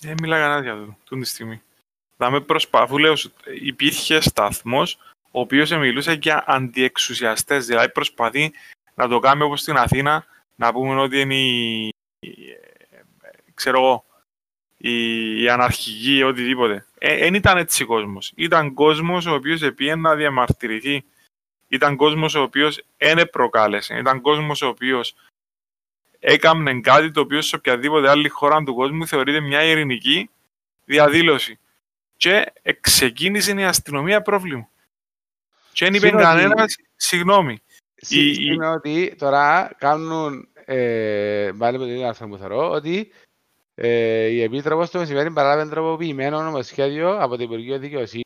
[0.00, 1.62] δεν μιλά κανένα για αυτό, τούτη τη στιγμή.
[2.16, 2.80] Θα με προσπα...
[2.80, 4.98] Αφού λέω, σου, υπήρχε σταθμός
[5.30, 8.52] ο οποίος μιλούσε για αντιεξουσιαστές, δηλαδή προσπαθεί
[8.94, 11.86] να το κάνει όπως στην Αθήνα, να πούμε ότι είναι η,
[12.18, 12.50] η-
[12.90, 13.00] ε,
[13.54, 14.04] ξέρω εγώ,
[14.76, 16.86] η, η αναρχική, οτιδήποτε.
[16.98, 18.32] Δεν ήταν έτσι ο κόσμος.
[18.36, 21.04] Ήταν κόσμος ο οποίος επήγαινε να διαμαρτυρηθεί.
[21.74, 23.94] Ήταν κόσμος ο οποίος δεν προκάλεσε.
[23.98, 25.14] Ήταν κόσμος ο οποίος
[26.18, 30.30] έκαμνε κάτι το οποίο σε οποιαδήποτε άλλη χώρα του κόσμου θεωρείται μια ειρηνική
[30.84, 31.58] διαδήλωση.
[32.16, 34.68] Και ξεκίνησε η αστυνομία πρόβλημα.
[35.72, 37.58] Και δεν είπε Σημαίνει ότι- κανένας συγγνώμη.
[37.94, 43.12] Συ- Η- η- Σημαίνει ότι τώρα κάνουν, ε, πάλι με την άρθρο που θεωρώ, ότι
[43.74, 48.23] ε, η Επίτροπος το μεσημέρι παράλαβε τροποποιημένο νομοσχέδιο από το Υπουργείο Δικαιοσύνης,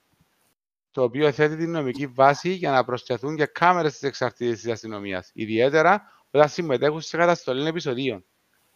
[0.91, 5.31] το οποίο θέτει την νομική βάση για να προσθεθούν και κάμερες στις εξαρτήσεις της αστυνομίας,
[5.35, 8.25] ιδιαίτερα όταν συμμετέχουν σε καταστολή επεισοδίων.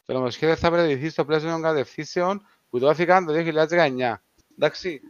[0.05, 4.15] Το νομοσχέδιο θα predηθεί στο πλαίσιο των κατευθύνσεων που δόθηκαν το 2019.
[4.59, 5.01] Εντάξει.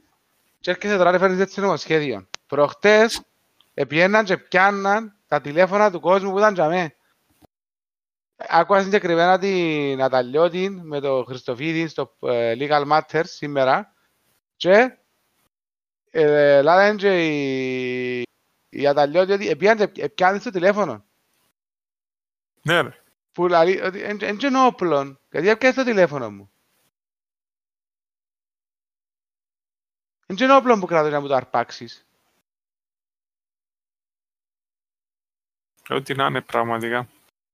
[0.61, 2.29] Και έρχεσαι τώρα να φέρνεις έτσι νομοσχέδιο.
[2.47, 3.23] Προχτές
[3.75, 6.95] επιέναν και πιάνναν τα τηλέφωνα του κόσμου που ήταν τζαμέ.
[8.37, 13.95] Άκουα συγκεκριμένα την Ναταλιώτη με το Χριστοφίδη στο ε, Legal Matters σήμερα
[14.57, 14.97] και
[16.15, 18.23] ε, λένε και η,
[18.69, 21.05] η Ναταλιώτη ότι επιάνε και πιάνει το τηλέφωνο
[22.63, 23.03] Ναι, ρε.
[23.33, 26.51] που λέει ότι δεν είναι όπλων γιατί έπιανε το τηλέφωνο μου.
[30.27, 32.07] Δεν είναι όπλων που κρατώ να μου το αρπάξεις.
[35.89, 37.09] Ό,τι να είναι πραγματικά.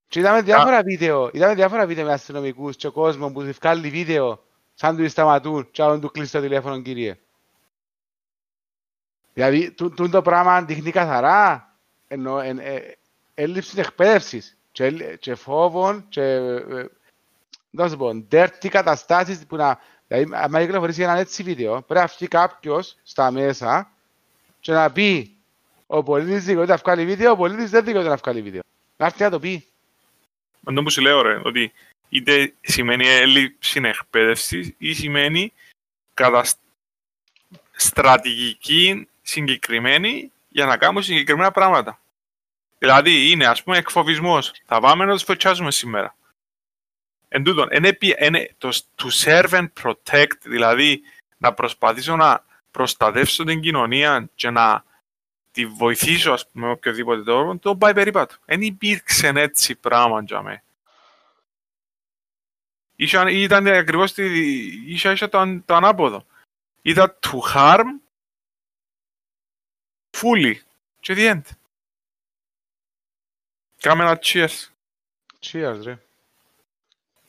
[0.07, 4.43] Και είδαμε διάφορα βίντεο, είδαμε διάφορα βίντεο με αστυνομικούς και κόσμος που τους βγάλει βίντεο
[4.73, 7.19] σαν τους σταματούν και άλλον του κλείσει το τηλέφωνο κύριε.
[9.33, 11.73] Δηλαδή, τού- τούτο το πράγμα δείχνει καθαρά
[12.07, 12.97] ενώ εν, ε,
[13.33, 16.85] έλλειψης εκπαίδευσης και, έλλει- και φόβων και ε,
[17.69, 19.79] να σου πω, dirty καταστάσεις που να...
[20.07, 23.91] Δηλαδή, αν κυκλοφορήσει ένα έτσι βίντεο, πρέπει να βγει κάποιος στα μέσα
[24.59, 25.37] και να πει
[25.87, 28.61] ο πολίτης δικαιούται να βγάλει βίντεο, ο πολίτης δεν δικαιούται να βγάλει βίντεο.
[28.97, 29.67] Να έρθει να το πει.
[30.65, 31.71] Αυτό που σου λέω, ρε, ότι
[32.09, 35.53] είτε σημαίνει έλλειψη εκπαίδευσης ή σημαίνει
[36.13, 36.45] κατα...
[37.71, 41.99] στρατηγική συγκεκριμένη για να κάνουμε συγκεκριμένα πράγματα.
[42.77, 44.51] Δηλαδή, είναι ας πούμε εκφοβισμός.
[44.65, 46.15] Θα πάμε να τους φωτσιάζουμε σήμερα.
[47.27, 51.01] Εν τούτον, εν επί- εν- το to serve and protect, δηλαδή
[51.37, 54.83] να προσπαθήσω να προστατεύσω την κοινωνία και να
[55.51, 58.35] τη βοηθήσω, ας πούμε, με οποιοδήποτε τρόπο, το πάει περίπατο.
[58.45, 60.63] Δεν υπήρξε έτσι πράγμα για μέ.
[62.95, 64.23] Ήσαν- Ήταν ακριβώς τη,
[64.93, 66.25] ίσα ίσα το, αν- το ανάποδο.
[66.81, 67.83] Ήταν to harm
[70.17, 70.55] fully.
[70.99, 71.41] Και the end.
[73.79, 74.67] Κάμε ένα cheers.
[75.39, 75.97] Cheers, ρε.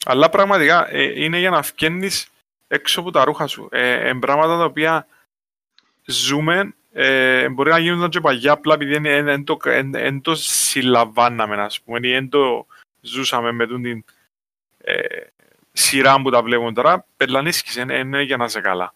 [0.04, 2.28] Αλλά πραγματικά ε, είναι για να φκένεις
[2.68, 3.68] έξω από τα ρούχα σου.
[3.72, 5.06] Ε, ε, πράγματα τα οποία
[6.04, 10.20] ζούμε, ε, μπορεί να γίνονταν και παγιά απλά επειδή εν, εν, εν το, εν, εν
[10.20, 12.66] το συλλαμβάναμε, ας πούμε, ή εν το
[13.00, 14.04] ζούσαμε με τον την
[14.78, 15.26] ε,
[15.72, 18.94] σειρά που τα βλέπουμε τώρα, πελανίσκεις, είναι, είναι για να είσαι καλά.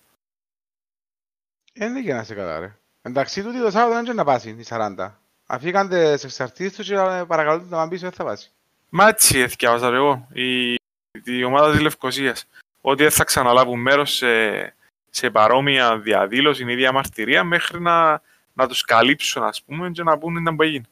[1.72, 2.76] Είναι και να σε καλά, ρε.
[3.06, 5.10] Εντάξει, τούτοι το Σάββατο δεν είναι να πάσει, οι 40.
[5.46, 8.50] Αφήκαν τις εξαρτήσεις τους και παρακαλούν να πεις δεν θα πάσει.
[8.88, 10.72] Μα έτσι έφτιαξα εγώ, η,
[11.24, 12.46] η ομάδα της Λευκοσίας.
[12.80, 14.74] Ότι δεν θα ξαναλάβουν μέρος σε,
[15.10, 20.40] σε παρόμοια διαδήλωση ή διαμαρτυρία μέχρι να, να τους καλύψουν, ας πούμε, και να πούνε
[20.40, 20.84] ήταν που έγινε.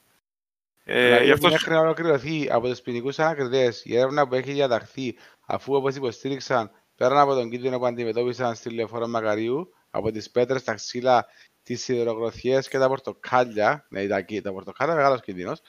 [0.85, 1.49] Ε, δηλαδή, αυτό...
[1.49, 6.71] Μέχρι να ολοκληρωθεί από τους ποινικούς ανακριτές η έρευνα που έχει διαταχθεί αφού όπως υποστήριξαν
[6.97, 11.27] πέραν από τον κίνδυνο που αντιμετώπισαν στη λεωφόρο Μακαρίου από τις πέτρες, τα ξύλα,
[11.63, 15.61] τις σιδερογροθιές και τα πορτοκάλια, ναι, τα, τα πορτοκάλια μεγάλος κίνδυνος,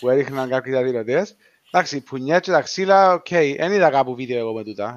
[0.00, 1.36] που έριχναν κάποιοι διαδηλωτές,
[1.74, 4.96] Εντάξει, πουνιά και τα ξύλα, οκ, δεν είδα κάπου βίντεο εγώ με τούτα.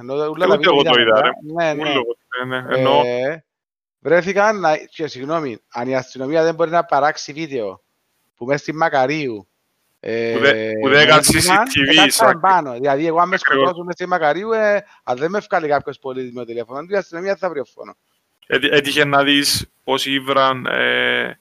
[0.50, 1.30] Ούτε εγώ το είδα, ρε.
[1.54, 1.94] Ναι, ναι.
[2.46, 3.10] ναι, ναι.
[3.10, 3.44] Ε,
[4.00, 7.84] βρέθηκαν, και συγγνώμη, αν η αστυνομία δεν μπορεί να παράξει βίντεο
[8.36, 9.48] που μέσα στη Μακαρίου
[10.82, 12.34] που δεν έκανε CCTV.
[12.42, 12.74] πάνω.
[12.74, 16.34] Δηλαδή, εγώ αν με σκοτώσω μέσα στη Μακαρίου, ε, αν δεν με βγάλει κάποιος πολίτης
[16.34, 17.96] με το τηλέφωνο, η αστυνομία θα βρει φόνο.
[18.48, 21.40] Έτυχε να δεις πώς ήβραν ε,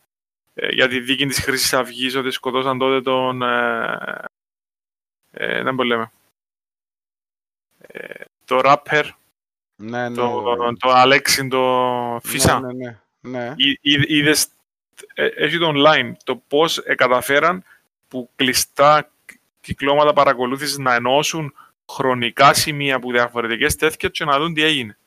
[0.54, 3.42] ε, για τη δίκη της Χρυσής Αυγής ότι σκοτώσαν τότε τον...
[3.42, 4.24] Ε,
[5.30, 6.12] ε, δεν μπορεί λέμε.
[7.86, 9.06] Ε, το ράπερ.
[9.76, 10.76] Ναι, ναι, το, ναι.
[10.76, 12.60] το Αλέξη, το Φίσα.
[12.60, 13.54] Ναι, ναι, ναι.
[13.80, 14.48] Είδες,
[15.14, 17.64] ε, έχει το online, το πώς ε, καταφέραν
[18.08, 19.10] που κλειστά
[19.60, 21.54] κυκλώματα παρακολούθησης να ενώσουν
[21.90, 24.98] χρονικά σημεία από διαφορετικές τέτοιε και να δουν τι έγινε.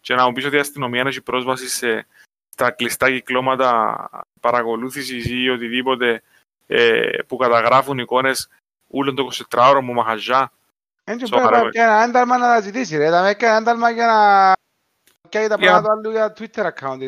[0.00, 2.06] Και να μου πεις ότι η αστυνομία έχει πρόσβαση σε,
[2.54, 4.08] στα κλειστά κυκλώματα
[4.40, 6.22] παρακολούθησης ή οτιδήποτε
[6.66, 8.48] ε, που καταγράφουν εικόνες
[8.90, 10.52] όλων το 24ωρο μου μαχαζά.
[11.04, 13.10] Έτσι πρέπει και ένα ένταλμα να τα ζητήσει ρε.
[13.10, 14.52] Θα και ένα ένταλμα για να
[15.28, 16.98] και τα πράγματα του άλλου για Twitter account.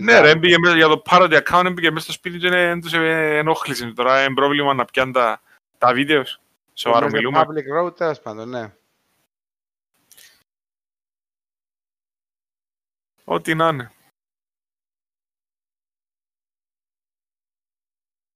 [0.00, 2.92] Ναι ρε, έμπηγε μέσα για το parody account, έμπηγε μέσα στο σπίτι και δεν τους
[2.92, 3.92] ενόχλησε.
[3.96, 5.40] Τώρα είναι πρόβλημα να πιάνουν τα,
[5.78, 6.40] τα βίντεος.
[6.74, 7.40] Σοβαρό μιλούμε.
[7.40, 8.72] Public road, τέλος πάντων, ναι.
[13.24, 13.90] Ό,τι να είναι.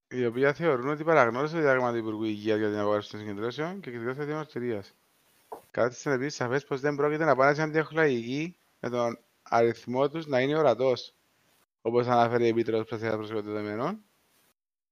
[0.09, 3.81] Η οποία θεωρούν ότι παραγνώρισε το διάγραμμα του Υπουργού Υγείας για την απαγόρευση των συγκεντρώσεων
[3.81, 4.95] και κριτήρια διαμαρτυρίας.
[5.71, 10.41] Κάθισε επίσης σαφές πως δεν πρόκειται να πάνε σε αντιοχλαγική με τον αριθμό τους να
[10.41, 11.15] είναι ορατός,
[11.83, 14.05] όπως αναφέρει η Επίτροπος Προστασίας Προσωπικών Δεδομένων,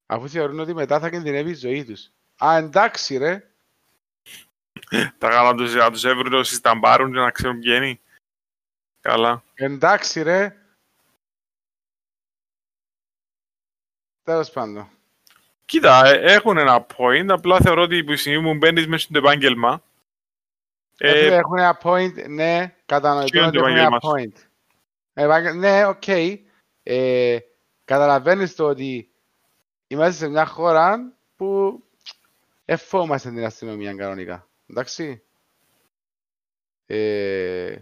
[0.07, 2.11] αφού θεωρούν ότι μετά θα κινδυνεύει η ζωή τους.
[2.45, 3.51] Α, εντάξει ρε.
[5.19, 8.01] Τα καλά τους, να τους έβρουν όσοι σταμπάρουν και να ξέρουν ποιοι είναι.
[9.01, 9.45] Καλά.
[9.55, 10.61] Εντάξει ρε.
[14.23, 14.96] Τέλος πάντων.
[15.67, 19.83] Κοίτα, ε, έχουν ένα point, απλά θεωρώ ότι η στιγμή μου μπαίνεις μέσα στο επάγγελμα.
[20.99, 24.41] Ε, έχουν ένα point, ναι, κατανοητό ότι έχουν ένα point.
[25.13, 26.03] Ε, ναι, OK.
[26.07, 26.39] Okay.
[26.83, 27.39] Ε,
[27.85, 29.11] καταλαβαίνεις το ότι
[29.87, 31.83] είμαστε σε μια χώρα που
[32.65, 34.49] εφοούμαστε την αστυνομία κανονικά.
[34.67, 35.23] Εντάξει.
[36.87, 37.77] Ε,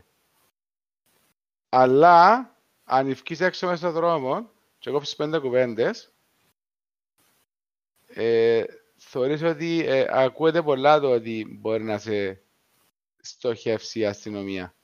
[1.69, 2.49] αλλά
[2.85, 6.14] αν εφκείς έξω μέσα στον δρόμο και κόψεις πέντε κουβέντες,
[8.15, 8.65] ε,
[8.97, 12.41] θεωρείς ότι ε, ακούεται πολλά το ότι μπορεί να σε
[13.21, 14.75] στοχεύσει η αστυνομία;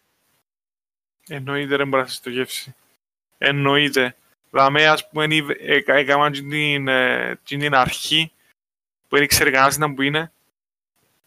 [1.28, 2.74] Εννοείται δεν μπορεί να σε στοχεύσει.
[3.38, 4.16] Εννοείται.
[4.50, 5.26] Δηλαδή, ας πούμε,
[5.84, 8.32] έκαναν την, ε, την αρχή
[9.08, 10.32] που δεν ήξερε κανένας να που είναι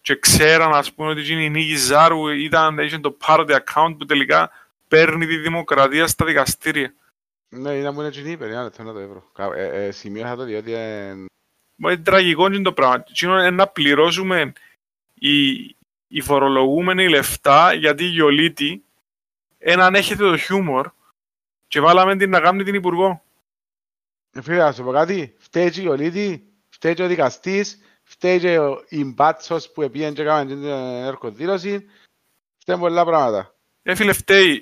[0.01, 4.51] και ξέραν, ας πούμε, ότι η Νίκη Ζάρου ήταν, είχε το party account που τελικά
[4.87, 6.93] παίρνει τη δημοκρατία στα δικαστήρια.
[7.49, 9.31] Ναι, ήταν μου είναι την είπε, να το ευρώ.
[9.55, 11.42] Ε, ε, σημείωσα το διότι Μα
[11.77, 13.03] είναι τραγικό είναι το πράγμα.
[13.23, 14.53] Είναι να πληρώσουμε
[15.13, 15.51] οι,
[16.07, 18.83] οι φορολογούμενοι λεφτά γιατί η Γιολίτη
[19.57, 20.89] έναν έχετε το χιούμορ
[21.67, 23.23] και βάλαμε την να κάνει την Υπουργό.
[24.31, 25.35] Ε, φίλε, να σου πω κάτι.
[25.37, 31.85] Φταίει η Γιολίτη, φταίει ο δικαστής, φταίει ο Ιμπάτσος που επίεν και έκαμε την ερκοδήλωση.
[32.57, 33.55] Φταίει πολλά πράγματα.
[33.83, 34.61] Ε, φίλε, φταίει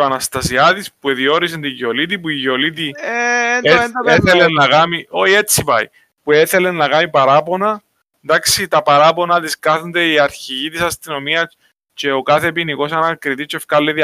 [0.00, 3.60] ο Αναστασιάδης που διόρισε την Γιολίτη, που η Γιολίτη ε,
[4.04, 5.06] έθελε να κάνει...
[5.10, 5.88] Όχι, έτσι πάει
[6.22, 7.82] που έθελε να κάνει παράπονα.
[8.24, 11.56] Εντάξει, τα παράπονα της κάθονται οι αρχηγοί της αστυνομίας
[11.94, 13.94] και ο κάθε ποινικός ανακριτής και ευκάλλει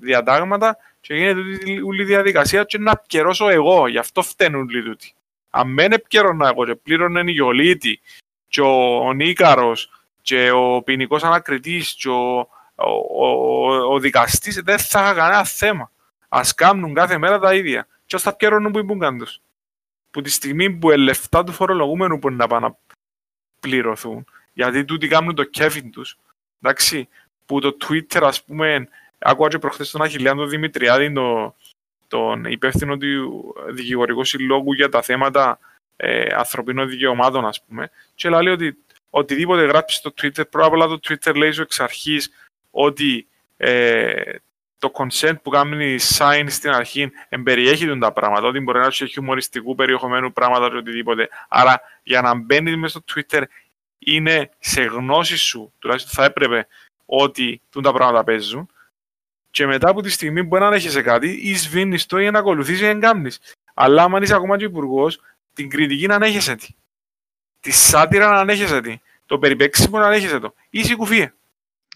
[0.00, 1.40] διατάγματα και γίνεται
[1.86, 5.14] όλη η διαδικασία και να επικαιρώσω εγώ, γι' αυτό φταίνουν όλοι τούτοι.
[5.50, 8.00] Αν δεν επικαιρώνα εγώ και πλήρωνε η Γιολίτη
[8.48, 9.90] και ο Νίκαρος
[10.22, 12.38] και ο ποινικός ανακριτής και ο,
[12.74, 12.90] ο,
[13.26, 15.90] ο, ο δικαστής δεν θα είχα κανένα θέμα.
[16.28, 17.86] Ας κάνουν κάθε μέρα τα ίδια.
[18.06, 19.40] Και ας τα επικαιρώνουν που ήμουν κάντος
[20.10, 22.76] που τη στιγμή που οι λεφτά του φορολογούμενου μπορεί να πάνε να
[23.60, 26.18] πληρωθούν, γιατί τούτοι κάνουν το κέφιν τους.
[26.62, 27.08] εντάξει,
[27.46, 31.54] που το Twitter ας πούμε, άκουγα και προχθές τον Αχιλιάντο Δημητριάδη, το,
[32.08, 35.58] τον υπεύθυνο του δικηγορικού συλλόγου για τα θέματα
[35.96, 38.76] ε, ανθρωπίνων δικαιωμάτων, ας πούμε, και λέει ότι
[39.10, 42.30] οτιδήποτε γράψεις στο Twitter, πρώτα απ' όλα το Twitter λέει σου εξ αρχής
[42.70, 44.34] ότι ε,
[44.78, 49.74] το consent που κάνει sign στην αρχή εμπεριέχει τα πράγματα, ότι μπορεί να έχει χιουμοριστικού
[49.74, 51.28] περιεχομένου πράγματα και οτιδήποτε.
[51.48, 53.42] Άρα για να μπαίνεις μέσα στο Twitter
[53.98, 56.66] είναι σε γνώση σου, τουλάχιστον θα έπρεπε
[57.06, 58.70] ότι τα πράγματα παίζουν
[59.50, 62.90] και μετά από τη στιγμή που να έχεις κάτι ή σβήνεις το ή να ακολουθήσει
[62.90, 63.28] ή να
[63.74, 65.20] Αλλά αν είσαι ακόμα και υπουργός,
[65.52, 66.66] την κριτική να ανέχεσαι τη.
[67.60, 69.00] Τη σάτυρα να ανέχεσαι τη.
[69.26, 70.54] Το περιπέξιμο να ανέχεσαι το.
[70.70, 71.32] Ή κουφίε.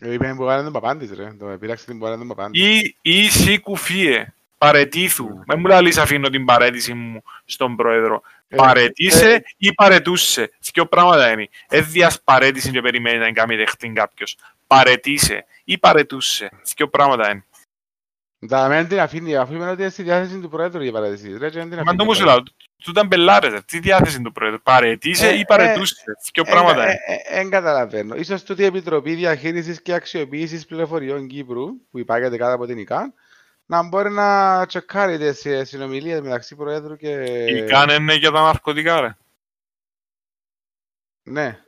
[0.02, 2.62] Είπε που κάνει τον παπάντης ρε, το επίλαξε την που τον παπάντης.
[2.62, 5.28] Ή, ή κουφίε, παρετήθου.
[5.28, 5.42] Mm.
[5.46, 8.22] Με μου λαλείς αφήνω την παρέτηση μου στον πρόεδρο.
[8.48, 10.50] Ε, Παρετήσε ε, ή παρετούσε.
[10.72, 11.48] Δύο πράγματα είναι.
[11.68, 14.36] Έδιας παρέτηση και περιμένει να κάνει δεχτή κάποιος.
[14.66, 16.50] Παρετήσε ή παρετούσε.
[16.76, 17.44] Δύο πράγματα είναι.
[18.48, 21.55] Τα μεν την αφήνει, αφού είπαν ότι είναι στη διάθεση του Πρόεδρου για παρατησίες.
[21.85, 22.42] Μα το μου σου λέω,
[22.83, 26.96] του ήταν πελάρες, τι διάθεση του Πρόεδρου, παρετήσε ε, ή παρετούσες, δύο πράγματα είναι.
[27.28, 28.14] Εν καταλαβαίνω.
[28.14, 33.14] Ίσως τούτη η Επιτροπή Διαχείρισης και Αξιοποίησης Πληροφοριών Κύπρου, που υπάρχει κάτω από την ΙΚΑΝ,
[33.66, 37.09] να μπορεί να τσεκάρει τις συνομιλίες μεταξύ Προέδρου και...
[37.48, 39.16] Η ΙΚΑΝ είναι για τα ναρκωτικά, ρε.
[41.22, 41.59] Ναι.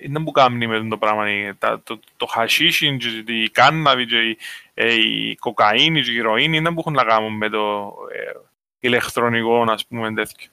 [0.00, 1.24] Είναι που κάνει με το πράγμα,
[1.58, 4.38] το, το, το χασίσι, η κάνναβη, η,
[4.74, 8.38] η κοκαίνη, η ηρωίνη, είναι που έχουν να κάνουν με το ε,
[8.78, 10.50] ηλεκτρονικό, ας πούμε, τέτοιο.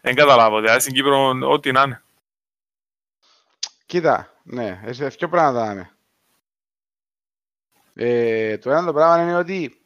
[0.00, 2.02] Δεν καταλάβω, δηλαδή στην Κύπρο ό,τι να είναι.
[3.86, 5.90] Κοίτα, ναι, έχει δύο πράγματα είναι.
[7.94, 9.80] Ε, το ένα το πράγμα είναι ότι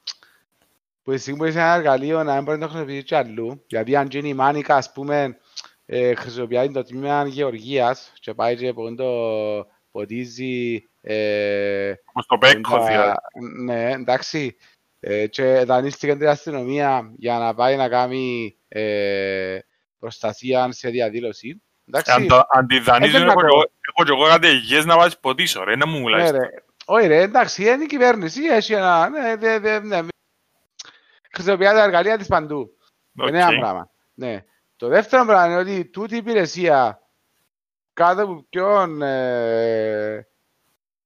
[1.02, 4.06] που εσύ μπορείς ένα εργαλείο να μην μπορείς να το χρησιμοποιήσεις και αλλού, γιατί αν
[4.06, 5.38] γίνει η μάνικα, ας πούμε,
[5.86, 9.10] ε, χρησιμοποιεί το τμήμα γεωργίας και πάει και από το
[9.90, 10.86] ποτίζει...
[11.00, 13.12] Ε, Όπως το Μπέκο, δηλαδή.
[13.64, 14.56] Ναι, εντάξει.
[15.00, 19.58] Ε, και δανείστηκε την αστυνομία για να πάει να κάνει ε,
[19.98, 21.62] προστασία σε διαδήλωση.
[22.04, 25.86] Αν, το, αν τη δανείζουν, έχω και εγώ κάτι υγιές να βάζεις ποτίσω, ρε, να
[25.86, 26.32] μου μιλάς.
[26.32, 26.38] Ναι,
[26.84, 29.08] Όχι ρε, εντάξει, είναι η κυβέρνηση, έχει ένα...
[29.08, 30.00] Ναι, ναι, ναι, ναι.
[31.32, 32.76] Χρησιμοποιεί τα εργαλεία της παντού.
[33.20, 33.28] Okay.
[33.28, 33.90] Είναι ένα πράγμα.
[34.14, 34.44] Ναι.
[34.82, 37.00] Το δεύτερο πράγμα είναι ότι τούτη η υπηρεσία
[37.92, 40.26] κάτω από ποιον ε,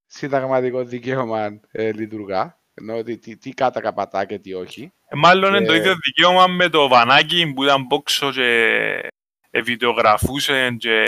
[0.06, 2.58] συνταγματικό δικαίωμα ε, λειτουργά.
[2.74, 4.92] Ενώ τι, τι, τι κατακαπατά και τι όχι.
[5.08, 9.10] Ε, μάλλον είναι το ίδιο δικαίωμα με το βανάκι που ήταν πόξο και
[9.50, 11.04] ε, βιντεογραφούσε και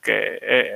[0.00, 0.66] ε, ε,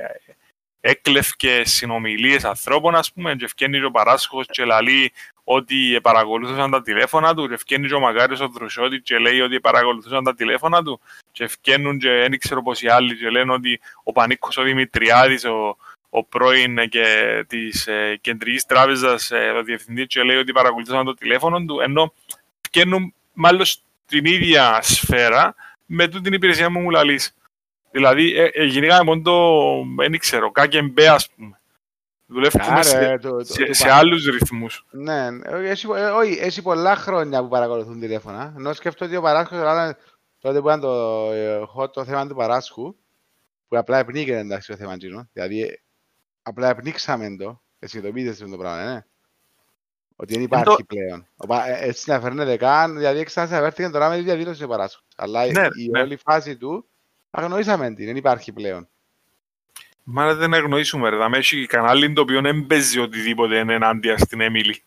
[0.89, 5.11] έκλευκε συνομιλίες ανθρώπων, ας πούμε, και ευκένει ο παράσχος και λαλεί
[5.43, 10.23] ότι παρακολουθούσαν τα τηλέφωνα του και ευκένει ο Μακάριος ο Δρουσιώτης και λέει ότι παρακολουθούσαν
[10.23, 10.99] τα τηλέφωνα του
[11.31, 15.45] και ευκένουν και δεν ξέρω πως οι άλλοι και λένε ότι ο Πανίκος ο Δημητριάδης,
[15.45, 15.77] ο,
[16.09, 17.05] ο πρώην και
[17.47, 22.13] της ε, Κεντρικής Τράπεζας, ε, ο διευθυντής και λέει ότι παρακολουθούσαν το τηλέφωνο του, ενώ
[22.61, 27.35] ευκένουν μάλλον στην ίδια σφαίρα με την υπηρεσία μου μου λαλείς.
[27.97, 30.51] Δηλαδή, ε, ε, γενικά μόνο το, δεν ξέρω,
[30.91, 31.59] μπέ, ας πούμε.
[32.25, 34.85] Δουλεύουμε σε, το, το, σε, το, σε άλλους ρυθμούς.
[34.91, 35.27] Ναι,
[35.63, 38.53] έχει, όχι, έχει πολλά χρόνια που παρακολουθούν τηλέφωνα.
[38.57, 39.59] Ενώ σκέφτομαι ότι ο παράσχος
[40.39, 42.95] τότε που ήταν το, το θέμα του παράσχου,
[43.67, 45.29] που απλά επνίκεται εντάξει το θέμα εκείνο.
[45.33, 45.81] Δηλαδή,
[46.41, 49.05] απλά επνίξαμε το, εσύ το πείτε το πράγμα, ναι.
[50.15, 50.77] Ότι δεν υπάρχει το...
[50.87, 51.27] πλέον.
[51.79, 55.03] Έτσι να φέρνετε καν, δηλαδή εξάσαι τώρα με τη διαδήλωση του παράσχου.
[55.15, 56.01] Αλλά ναι, η ναι.
[56.01, 56.87] όλη φάση του
[57.29, 58.87] αγνοήσαμε την, δεν υπάρχει πλέον.
[60.03, 61.17] Μα δεν αγνοήσουμε, ρε.
[61.17, 64.83] Θα έχει κανάλι το οποίο δεν παίζει οτιδήποτε είναι ενάντια στην Έμιλη.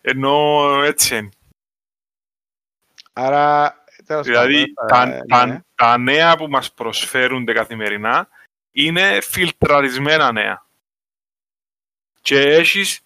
[0.00, 1.28] Ενώ έτσι είναι.
[3.12, 3.74] Άρα,
[4.22, 5.60] δηλαδή, τα, ε, τα, ναι.
[5.74, 8.28] τα, νέα που μας προσφέρονται καθημερινά
[8.70, 10.66] είναι φιλτραρισμένα νέα.
[12.20, 13.00] Και έχεις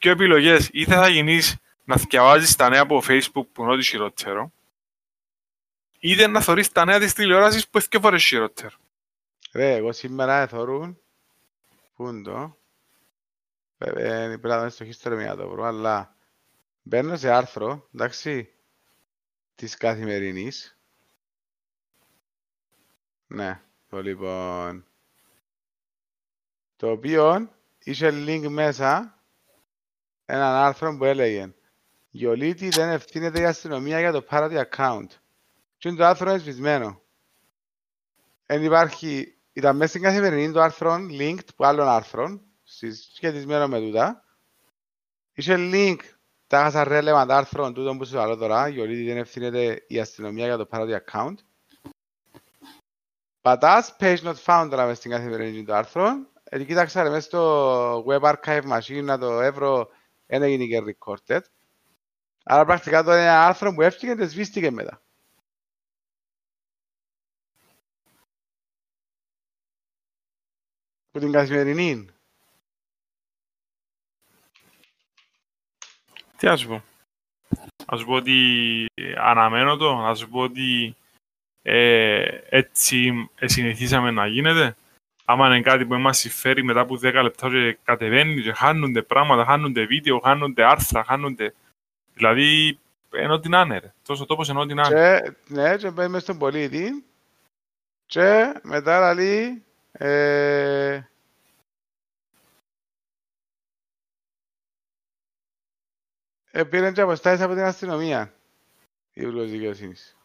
[0.00, 0.68] δύο επιλογές.
[0.72, 4.52] Είτε θα γίνεις να διαβάζεις τα νέα από Facebook που είναι ό,τι χειρότερο,
[6.04, 8.76] είτε να θωρείς τα νέα της τηλεόρασης που είναι δύο φορές χειρότερο.
[9.52, 11.00] Ρε, εγώ σήμερα εθωρούν,
[11.94, 12.58] πού είναι το,
[13.78, 16.16] πρέπει να δω στο history μια το βρω, αλλά
[16.82, 18.52] μπαίνω σε άρθρο, εντάξει,
[19.54, 20.78] της καθημερινής.
[23.26, 24.86] Ναι, το λοιπόν,
[26.76, 27.50] το οποίο
[27.84, 29.18] είχε link μέσα
[30.24, 31.54] έναν άρθρο που έλεγε
[32.10, 35.06] Γιολίτη δεν ευθύνεται η αστυνομία για το parody account.
[35.84, 37.02] Και είναι το άρθρο εσβησμένο.
[38.46, 42.42] Εν υπάρχει, ήταν μέσα στην καθημερινή το άρθρο linked που άλλων άρθρων,
[43.12, 44.24] σχετισμένο με τούτα.
[45.32, 45.96] Είχε link
[46.46, 50.56] τα χάσα relevant άρθρων τούτο που σου λέω τώρα, Γιολίτη δεν ευθύνεται η αστυνομία για
[50.56, 51.34] το parody account.
[53.40, 56.30] Πατάς page not found τώρα μέσα στην καθημερινή το άρθρο.
[56.44, 59.88] Έτσι κοίταξα μέσα στο web archive machine να το έβρω
[60.26, 61.40] δεν έγινε και recorded.
[62.44, 65.03] Άρα πρακτικά το είναι ένα άρθρο που έφυγε και σβήστηκε μετά.
[71.14, 72.06] Που την καθημερινή.
[76.36, 76.82] Τι να σου πω.
[77.92, 78.86] Να σου πω ότι
[79.16, 80.96] αναμένω το, να σου πω ότι
[81.62, 84.76] ε, έτσι συνηθίσαμε να γίνεται.
[85.24, 89.44] Άμα είναι κάτι που μας συμφέρει μετά από 10 λεπτά και κατεβαίνει και χάνονται πράγματα,
[89.44, 91.54] χάνονται βίντεο, χάνονται άρθρα, χάνονται...
[92.14, 92.78] Δηλαδή,
[93.10, 93.92] ενώ την άνερε.
[94.02, 95.20] Τόσο τόπος ενώ την άνερε.
[95.46, 97.04] Ναι, και μπαίνει στον πολίτη
[98.06, 99.64] και μετά λέει...
[99.98, 101.00] Ε,
[106.50, 108.32] ε, πήραν και αποστάσεις από την αστυνομία
[109.12, 110.16] η Υπουργός Δικαιοσύνης.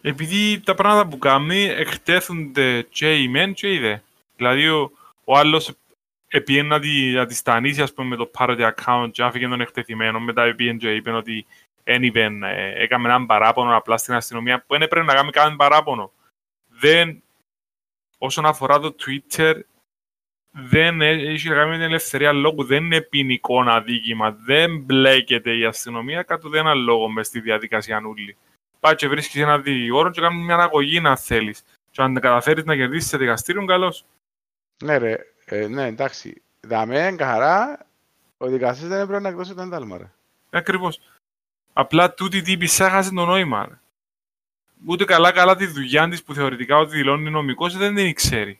[0.00, 3.98] Επειδή τα πράγματα που κάνει εκτέθονται και οι μεν και οι δε.
[4.36, 4.92] Δηλαδή ο,
[5.24, 5.72] ο άλλος
[6.28, 9.60] επίεν να, τη, να τη στανίσει ας πούμε με το parody account και άφηκε τον
[9.60, 11.46] εκτεθειμένο μετά επίεν και είπε ότι
[12.12, 16.12] δεν ε, έκαμε έναν παράπονο απλά στην αστυνομία που δεν έπρεπε να κάνει κανένα παράπονο.
[16.84, 17.22] Δεν,
[18.18, 19.60] όσον αφορά το Twitter,
[20.50, 25.64] δεν έχει να κάνει με την ελευθερία λόγου, δεν είναι ποινικό αδίκημα, δεν μπλέκεται η
[25.64, 28.36] αστυνομία κατά ένα λόγο μες στη διαδικασία νουλή.
[28.80, 31.64] Πάει και βρίσκεις ένα δικηγόρο και κάνεις μια αναγωγή να θέλεις.
[31.90, 33.94] Και αν καταφέρεις να κερδίσεις σε δικαστήριο, καλώ.
[34.84, 36.42] Ναι, ρε, ε, ναι, εντάξει.
[36.60, 37.86] Δαμέ, καθαρά,
[38.36, 40.10] ο δικαστής δεν έπρεπε να εκδώσει το ένταλμα, ρε.
[40.50, 41.00] Ακριβώς.
[41.72, 43.66] Απλά τούτη τύπη έχασε το νόημα.
[43.68, 43.78] Ρε.
[44.86, 48.58] Ούτε καλά-καλά τη δουλειά της που θεωρητικά ότι δηλώνει νομικός δεν την ξέρει.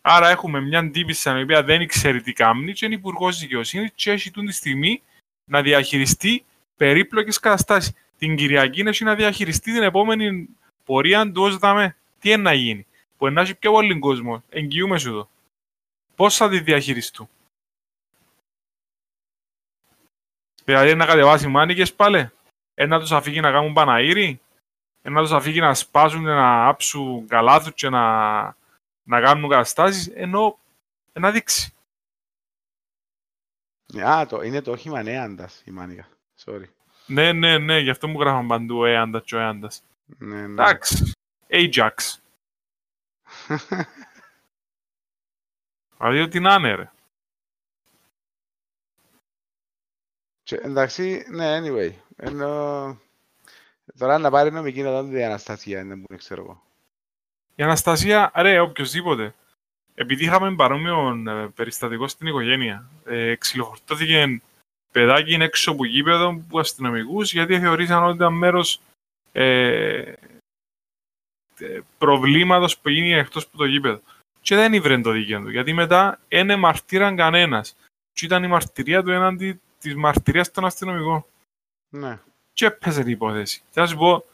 [0.00, 4.10] Άρα έχουμε μια τύπη η οποία δεν ξέρει τι κάνει και είναι υπουργός δικαιοσύνης και
[4.10, 5.02] έχει τη στιγμή
[5.44, 6.44] να διαχειριστεί
[6.76, 7.92] περίπλοκες καταστάσεις.
[8.18, 10.48] Την Κυριακή έχει να διαχειριστεί την επόμενη
[10.84, 11.96] πορεία του ω δαμέ.
[12.18, 12.86] Τι είναι να γίνει.
[13.16, 14.42] Που να έχει πιο πολύ κόσμο.
[14.48, 15.28] Εγγυούμε σου εδώ.
[16.16, 17.28] Πώς θα τη διαχειριστούν.
[20.64, 22.30] Δηλαδή να κατεβάσει μάνικες πάλι.
[22.74, 24.40] Ένα τους αφήγει να κάνουν παναήρι.
[25.02, 28.42] Ένα τους αφήγει να σπάσουν, να άψουν καλάθους και να,
[29.02, 30.06] να κάνουν καταστάσεις.
[30.14, 30.58] Ενώ
[31.12, 31.72] να δείξει.
[34.04, 36.08] Α, το, είναι το όχημα νέαντας η μάνικα.
[36.44, 36.64] Sorry.
[37.06, 39.82] Ναι, ναι, ναι, γι' αυτό μου γράφαν παντού ο Έαντας και ο Έαντας.
[40.18, 40.62] Ναι, ναι.
[40.62, 41.12] Εντάξει.
[41.48, 41.94] Ajax.
[45.98, 46.90] δηλαδή ότι να είναι, ρε.
[50.42, 51.92] Και, εντάξει, ναι, anyway.
[52.16, 53.00] Ενώ...
[53.98, 56.62] Τώρα να πάρει νομική να δω η Αναστασία, δεν μπορεί, ξέρω εγώ.
[57.54, 59.34] Η Αναστασία, ρε, οποιοςδήποτε.
[59.94, 64.40] Επειδή είχαμε παρόμοιο ε, περιστατικό στην οικογένεια, ε, ξυλοχορτώθηκε
[64.92, 68.80] παιδάκι έξω από γήπεδο που αστυνομικούς γιατί θεωρήσαν ότι ήταν μέρος
[69.32, 70.12] ε,
[71.58, 74.00] ε προβλήματος που γίνει εκτός από το γήπεδο.
[74.40, 77.76] Και δεν ήβρε το δίκαιο του, γιατί μετά δεν μαρτύραν κανένας.
[78.12, 81.24] Και ήταν η μαρτυρία του έναντι της μαρτυρίας των αστυνομικών.
[81.88, 82.18] Ναι.
[82.58, 83.62] Και έπαιζε την υπόθεση.
[83.70, 84.24] Θα σου πω,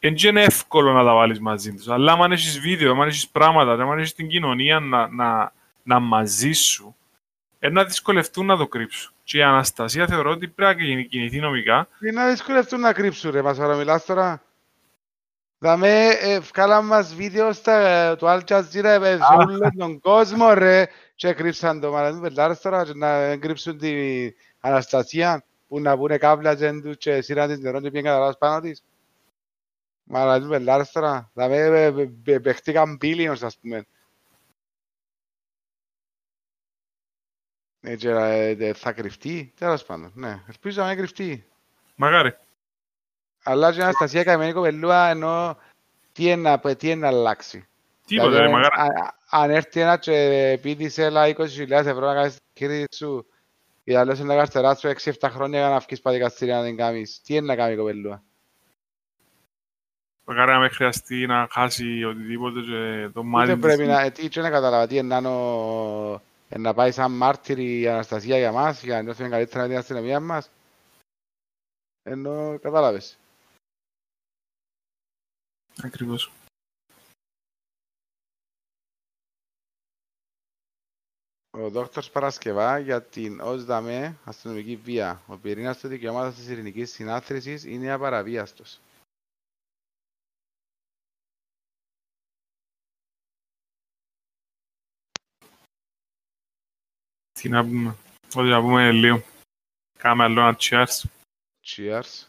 [0.00, 1.88] δεν είναι εύκολο να τα βάλεις μαζί τους.
[1.88, 6.52] Αλλά αν έχεις βίντεο, αν έχεις πράγματα, αν έχεις την κοινωνία να, να, να μαζί
[6.52, 6.96] σου,
[7.58, 9.12] να δυσκολευτούν να το κρύψουν.
[9.24, 11.88] Και η Αναστασία θεωρώ ότι πρέπει να κινηθεί νομικά.
[11.98, 14.42] Τι να δυσκολευτούν να κρύψουν, ρε, μας παραμιλάς τώρα.
[15.58, 21.32] Δαμε, ε, βγάλαμε μας βίντεο στα, του Al Jazeera, ε, όλο τον κόσμο, ρε, και
[21.32, 21.90] κρύψαν το.
[21.90, 27.20] Μα δεν πελάρες τώρα να κρύψουν την Αναστασία, που να πούνε κάβλα και τους και
[27.20, 28.82] σύραν της νερό και πήγαν καταλάβεις πάνω της.
[30.04, 31.30] Μα δεν πελάρες τώρα.
[31.34, 31.92] Δαμε,
[32.42, 33.86] παιχτήκαν billions, ας πούμε.
[37.80, 40.12] Έτσι, ε, θα κρυφτεί, τέλος πάντων.
[40.14, 41.46] Ναι, ελπίζω να μην κρυφτεί.
[41.96, 42.36] Μαγάρι.
[43.42, 45.58] Αλλά και η Αναστασία καημένη κοπελούα, ενώ
[46.12, 47.68] τι είναι, τι είναι να αλλάξει.
[48.06, 48.72] Τίποτα, δηλαδή, μαγάρι.
[49.28, 53.26] Αν έρθει ένα και πει της έλα 20.000 ευρώ να κάνεις κύριε σου,
[53.84, 57.20] ή άλλος να κάνεις τεράστιο 6-7 χρόνια για να βγεις πάει δικαστήρια να την κάνεις.
[57.24, 58.22] Τι είναι να κάνει η κοπελούα.
[60.24, 63.60] Μακάρι να με χρειαστεί να χάσει οτιδήποτε και το μάτι της.
[63.60, 65.16] πρέπει να, τι, τι να καταλάβα, τι είναι
[66.48, 69.78] ε, να πάει σαν μάρτυρη η Αναστασία για μας, για να νιώθουμε καλύτερα με την
[69.78, 70.50] αστυνομία μας.
[72.02, 73.18] Ενώ κατάλαβες.
[75.82, 76.32] Ακριβώς.
[81.56, 85.22] Ο Δόκτωρς Παρασκευά για την ως δαμέ αστυνομική βία.
[85.26, 88.80] Ο πυρήνας του δικαιώματος της ειρηνικής συνάθρησης είναι απαραβίαστος.
[97.32, 97.96] Τι να πούμε.
[98.34, 99.22] Ό,τι να πούμε λίγο.
[99.98, 101.02] Κάμε άλλο ένα cheers.
[101.66, 102.26] Cheers.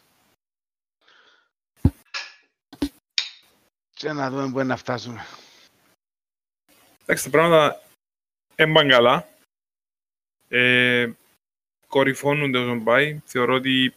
[3.90, 5.26] Και να δούμε πού να φτάσουμε.
[7.02, 7.85] Εντάξει, τα πράγματα
[8.56, 9.28] έμπαν καλά.
[10.48, 11.12] Ε,
[11.88, 13.22] κορυφώνονται όσο πάει.
[13.26, 13.94] Θεωρώ ότι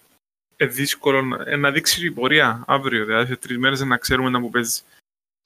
[0.57, 3.05] είναι δύσκολο να, να δείξεις η πορεία αύριο.
[3.05, 4.85] Δηλαδή σε τρεις μέρες να ξέρουμε να που παίζεις.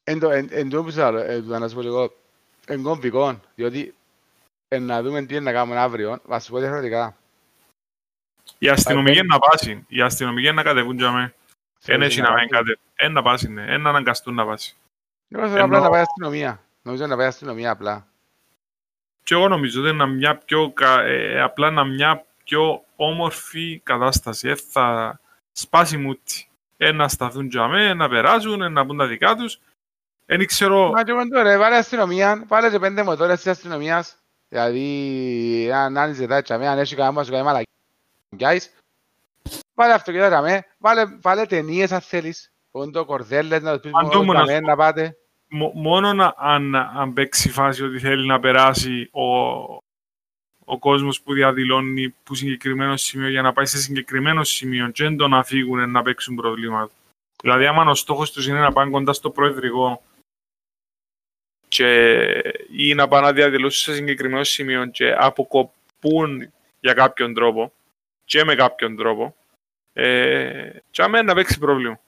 [0.04, 2.14] Εν τω που θέλω να σου πω λίγο,
[2.66, 3.94] εγκομβικό, διότι
[4.68, 6.20] ε, να δούμε τι είναι να κάνουμε αύριο.
[6.28, 7.16] Θα σου πω διαφορετικά.
[8.58, 9.84] Η αστυνομική είναι να πάσει.
[9.88, 11.34] Οι αστυνομικοί είναι να κατεβούν για μέ.
[11.86, 12.80] Ένα έχει να μην κατεβούν.
[12.94, 13.62] Ένα να πάσει, ναι.
[13.62, 14.76] Ένα να αναγκαστούν να πάσει.
[15.28, 16.62] Εγώ θέλω απλά να πάει αστυνομία.
[16.82, 18.06] Νομίζω να πάει αστυνομία απλά.
[19.24, 20.72] Και εγώ νομίζω ότι είναι μια πιο,
[21.04, 24.48] ε, απλά να μια πιο όμορφη κατάσταση.
[24.48, 25.20] Ε, θα
[25.52, 26.48] σπάσει μούτι.
[26.76, 29.60] Ένα σταθούν για μέ, να περάσουν, να πούν τα δικά τους.
[30.26, 30.90] Δεν ξέρω...
[30.90, 34.16] Μα και τώρα, βάλε αστυνομία, βάλε και πέντε μοτόρες της αστυνομίας.
[34.48, 38.72] Δηλαδή, αν άνοιξε ζητάει μέ, αν έχει κανένα σου κάνει μαλακιάεις,
[39.74, 42.52] βάλε αυτό και τώρα με, βάλε, βάλε ταινίες αν θέλεις.
[42.70, 45.16] Πόντο, κορδέλες, να το πεις να πάτε
[45.52, 49.24] μόνο αν, αν παίξει φάση ότι θέλει να περάσει ο,
[50.64, 55.16] ο κόσμος που διαδηλώνει που συγκεκριμένο σημείο για να πάει σε συγκεκριμένο σημείο και δεν
[55.16, 56.92] το να φύγουν να παίξουν προβλήματα.
[57.42, 60.02] Δηλαδή, άμα ο στόχος τους είναι να πάνε κοντά στο προεδρικό
[61.68, 61.88] και,
[62.70, 67.72] ή να πάνε να διαδηλώσουν σε συγκεκριμένο σημείο και αποκοπούν για κάποιον τρόπο
[68.24, 69.36] και με κάποιον τρόπο,
[69.92, 72.00] ε, και αμένα να παίξει πρόβλημα.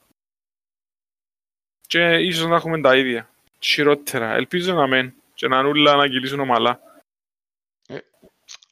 [1.87, 3.29] Και ίσως να έχουμε τα ίδια
[3.65, 4.33] χειρότερα.
[4.33, 6.81] Ελπίζω να μεν και να νουλα να κυλήσουν ομαλά.
[7.87, 7.99] Ε,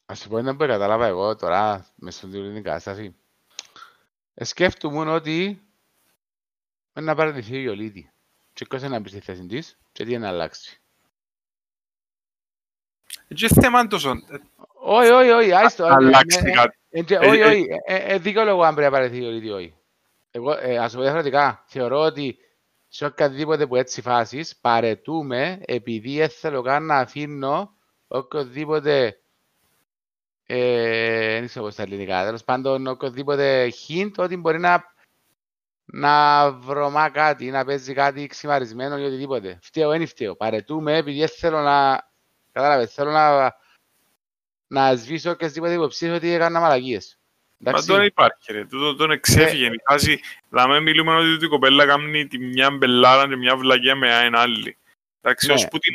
[0.07, 3.17] ας σου πω ένα που κατάλαβα εγώ τώρα μες στον την κατάσταση.
[4.35, 5.45] Ε, σκέφτομαι ότι
[6.95, 8.13] είναι να παρατηθεί η Ιολίτη
[8.53, 10.81] και cosa να μπει στη θέση της και τι να αλλάξει.
[13.29, 14.13] Έτσι θέμα τόσο...
[14.85, 15.85] Όχι, όχι, όχι, άιστο.
[15.85, 17.17] Αλλάξει κάτι.
[17.17, 17.67] Όχι, όχι,
[18.35, 19.75] λόγο αν πρέπει να παρατηθεί η Ιολίτη, όχι.
[20.31, 22.39] Εγώ, ας πω διαφορετικά, θεωρώ ότι
[22.95, 27.77] σε οποιαδήποτε που έτσι φάσεις, παρετούμε επειδή δεν θέλω καν να αφήνω
[28.07, 29.21] οποιοδήποτε
[30.47, 34.93] ε, δεν ξέρω πώς τα ελληνικά, τέλος πάντων οποιοδήποτε hint ότι μπορεί να
[35.85, 39.59] να βρωμά κάτι, να παίζει κάτι ξημαρισμένο ή οτιδήποτε.
[39.63, 40.37] Φταίω, δεν φταίω.
[40.37, 42.11] Παρετούμε επειδή δεν θέλω να...
[42.53, 43.55] Κατάλαβες, θέλω να,
[44.67, 47.19] να σβήσω οποιασδήποτε υποψίες ότι έκανα μαλακίες.
[47.65, 49.67] Μα τώρα υπάρχει ρε, τούτο τον εξέφυγε.
[49.67, 54.25] Η φάση, δηλαδή μιλούμε ότι η κοπέλα κάνει τη μια μπελάρα και μια βλαγία με
[54.25, 54.77] ένα άλλη.
[55.21, 55.95] Εντάξει, ναι, ως που την,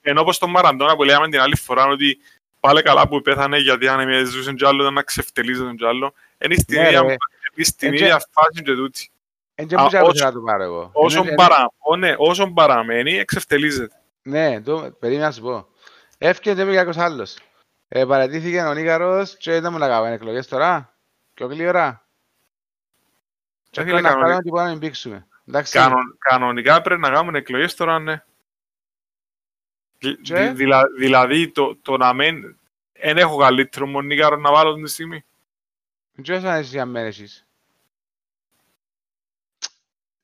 [0.00, 2.18] ενώ όπως τον Μαραντώνα που λέγαμε την άλλη φορά ότι
[2.60, 6.12] πάλι καλά που πέθανε γιατί αν με ζούσαν κι άλλο να ξεφτελίζει τον κι άλλο.
[6.44, 9.10] Είναι στην ναι, ίδια φάση και τούτη.
[9.54, 10.92] Εν και μου να το πάρω εγώ.
[12.16, 13.94] Όσον παραμένει, εξεφτελίζεται.
[14.22, 14.60] Ναι,
[14.98, 15.66] περίμενα να σου πω.
[16.18, 17.38] Έφυγε και κάποιος άλλος.
[17.88, 20.97] Ε, παρατήθηκε ο Νίκαρος και δεν μου να κάνουμε εκλογές τώρα.
[21.38, 22.06] Πιο γλυόρα.
[23.70, 25.26] Και να κάνουμε τίποτα να μην πήξουμε.
[26.18, 28.22] Κανονικά πρέπει να κάνουμε εκλογές τώρα, ναι.
[30.98, 32.58] Δηλαδή το να μην...
[32.92, 35.24] Δεν έχω καλύτερο μονίκαρο να βάλω την στιγμή.
[36.22, 37.46] Τι όσο να εσύ αν μένεις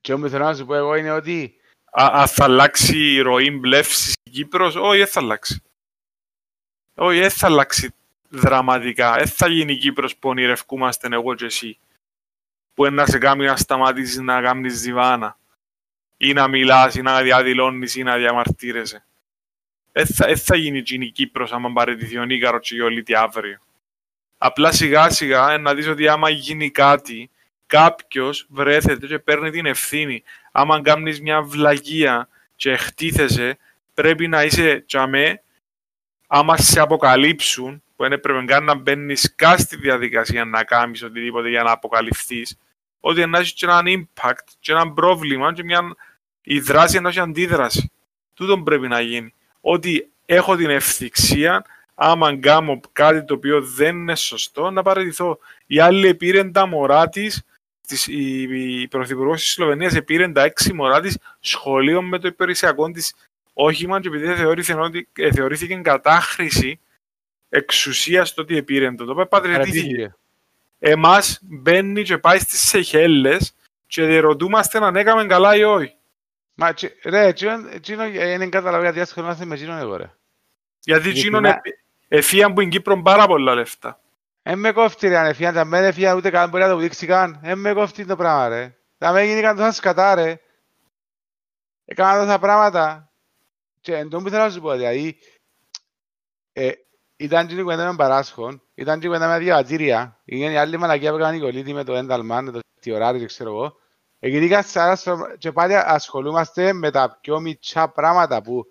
[0.01, 1.59] Και όμως θέλω να σου πω εγώ είναι ότι...
[1.91, 5.63] Αν θα αλλάξει η ροή μπλεύσης στην Κύπρος, όχι, δεν θα αλλάξει.
[6.95, 7.93] Όχι, δεν θα αλλάξει
[8.29, 9.15] δραματικά.
[9.15, 11.77] Δεν θα γίνει η Κύπρος που ονειρευκούμαστε εγώ και εσύ.
[12.73, 15.37] Που είναι να σε κάνει να σταματήσεις να κάνεις διβάνα.
[16.17, 19.05] Ή να μιλάς, ή να διαδηλώνεις, ή να διαμαρτύρεσαι.
[19.91, 23.59] Δεν θα, θα γίνει η Κύπρος άμα παραιτηθεί ο Νίκαρο και η Ολίτη αύριο.
[24.37, 27.29] Απλά σιγά σιγά να δεις ότι άμα γίνει κάτι,
[27.65, 30.23] κάποιος βρέθεται και παίρνει την ευθύνη.
[30.51, 33.57] Άμα κάνεις μια βλαγία και χτίθεσαι,
[33.93, 35.41] πρέπει να είσαι τσαμέ,
[36.27, 41.49] άμα σε αποκαλύψουν, που δεν έπρεπε καν να μπαίνεις καν στη διαδικασία να κάνεις οτιδήποτε
[41.49, 42.57] για να αποκαλυφθείς,
[42.99, 45.95] ότι να έχεις και έναν impact, και ένα πρόβλημα, και μια
[46.41, 47.91] η δράση να έχει αντίδραση.
[48.33, 49.33] Τούτο πρέπει να γίνει.
[49.61, 51.65] Ότι έχω την ευθυξία,
[51.95, 55.39] άμα κάνω κάτι το οποίο δεν είναι σωστό, να παραιτηθώ.
[55.65, 57.43] Η άλλη πήρε τα μωρά της,
[58.07, 58.41] η,
[58.81, 63.15] η Πρωθυπουργός της Σλοβενίας πήρε τα έξι μωρά της σχολείων με το υπηρεσιακό της
[63.53, 66.79] όχημα, και επειδή θεωρήθηκε, ότι, ε, θεωρήθηκε κατάχρηση
[67.49, 69.05] εξουσία στο ότι επήρε το.
[69.05, 70.15] Το πατρετήθηκε.
[70.79, 73.55] Εμάς μπαίνει και πάει στις Σεχέλες
[73.87, 75.95] και διερωτούμαστε αν έκαμε καλά ή όχι.
[76.53, 76.73] Μα
[77.03, 77.33] ρε,
[77.81, 80.11] τσίνο είναι καταλαβαίνει γιατί ασχολούμαστε με τσίνο εγώ ρε.
[80.79, 81.39] Γιατί τσίνο
[82.07, 83.99] εφίαν που είναι Κύπρο πάρα πολλά λεφτά.
[84.43, 87.05] Ε, με κόφτει ρε αν εφίαν, αν δεν εφίαν ούτε καν μπορεί να το δείξει
[87.05, 87.39] καν.
[87.43, 88.77] Ε, με κόφτει το πράγμα ρε.
[88.97, 90.39] Θα με γίνει καν τόσα σκατά ρε.
[91.85, 93.11] Έκανα τόσα πράγματα.
[93.81, 95.17] Και εν τόν που θέλω να σου πω, δηλαδή,
[96.53, 96.71] ε,
[97.17, 100.21] ήταν και κουβέντα με παράσχον, ήταν και κουβέντα με διαβατήρια.
[100.25, 103.25] Είναι η άλλη μαλακία που έκανε η κολλήτη με το ένταλμα, με το τιωράρι και
[103.25, 103.75] ξέρω εγώ.
[104.19, 104.63] Εγγυητικά
[105.37, 108.65] και πάλι ασχολούμαστε με τα πιο μητσά πράγματα που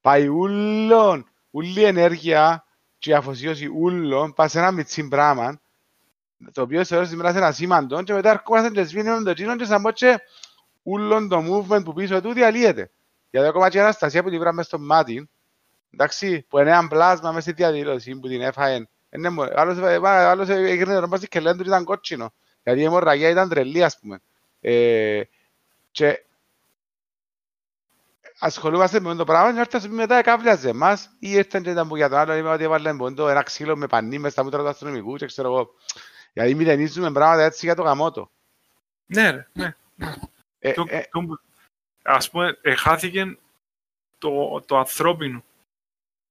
[0.00, 2.64] πάει ούλον, ούλη ενέργεια
[2.98, 5.60] και αφοσίωση ούλων πάει σε ένα μητσί πράγμα
[6.52, 9.82] το οποίο θεωρώ σήμερα είναι ασήμαντο και μετά έρχομαστε και σβήνουμε το τσίνο και σαν
[9.82, 10.20] πω και
[10.82, 12.90] ούλον το movement που πίσω του διαλύεται.
[13.30, 15.28] Γιατί ακόμα και η Αναστασία που τη βράμε στο μάτι
[15.96, 18.86] εντάξει, που είναι ένα πλάσμα μέσα στη διαδήλωση που την έφαγε.
[19.10, 22.32] Είναι μόνο- Άλλος, ε, μα- άλλος ε, έγινε το ρόμπας και λένε του ήταν κότσινο.
[22.62, 24.20] Γιατί η αιμορραγία ήταν τρελή, ας πούμε.
[24.60, 25.22] Ε,
[25.90, 26.24] και
[28.38, 32.08] ασχολούμαστε με το πράγμα και έρθει μετά εκάβλιαζε εμάς ή ήρθαν και ήταν που για
[32.08, 35.16] τον άλλο είπα ότι έβαλαν πόντο ένα ξύλο με πανί μες στα μούτρα του αστυνομικού
[35.16, 35.70] και ξέρω εγώ.
[36.32, 38.30] Γιατί μηδενίζουμε πράγματα έτσι για το γαμότο.
[39.06, 39.74] Ναι, ρε, ναι.
[40.58, 41.40] Ε, Το- ε, το-
[42.02, 43.38] ας πούμε, ε, χάθηκε
[44.18, 45.44] το, το ανθρώπινο,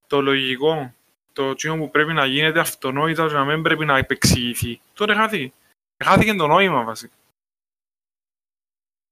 [0.07, 0.93] το λογικό,
[1.33, 4.81] το τσίνο που πρέπει να γίνεται αυτονόητα και να μην πρέπει να επεξηγηθεί.
[4.93, 5.53] Τότε χάθηκε.
[6.03, 7.13] Χάθηκε το νόημα βασικά.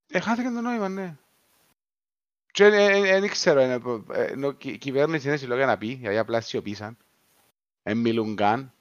[0.07, 1.15] Ε, χάθηκε το νόημα, ναι.
[2.51, 3.81] Και δεν ξέρω, ε,
[4.11, 6.97] ε, ενώ η η κυβέρνηση είναι συλλογία να πει, γιατί απλά σιωπήσαν.
[7.83, 8.71] Δεν μιλούν καν.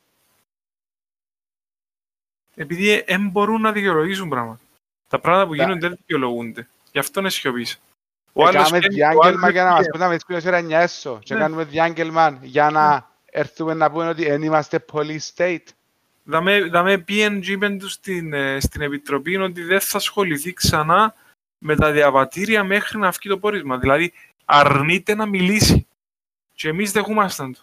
[2.54, 4.60] Επειδή δεν μπορούν να δικαιολογήσουν πράγματα.
[5.08, 6.68] Τα πράγματα που Τα- γίνονται δεν δικαιολογούνται.
[6.92, 7.80] Γι' αυτό είναι σιωπής.
[8.32, 10.40] Ο άλλος Έκαναμε φαίνεται- ο διάγγελμα άλλος για να μας φαίνεται- πούν να με σκούνε
[10.46, 11.18] ώρα 9 έσω.
[11.22, 11.40] Και Ναι.
[11.40, 15.64] κάνουμε διάγγελμα για να έρθουμε να πούμε ότι δεν είμαστε police state.
[16.24, 21.14] Δαμε, δαμε PNG είπεν τους στην, ε, στην Επιτροπή ότι δεν θα ασχοληθεί ξανά
[21.58, 23.78] με τα διαβατήρια μέχρι να βγει το πόρισμα.
[23.78, 24.12] Δηλαδή
[24.44, 25.86] αρνείται να μιλήσει.
[26.52, 27.60] Και εμείς δεχούμασταν το.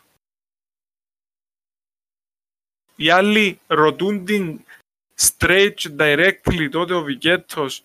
[2.96, 4.60] Οι άλλοι ρωτούν την
[5.20, 7.84] straight και directly τότε ο Βικέτος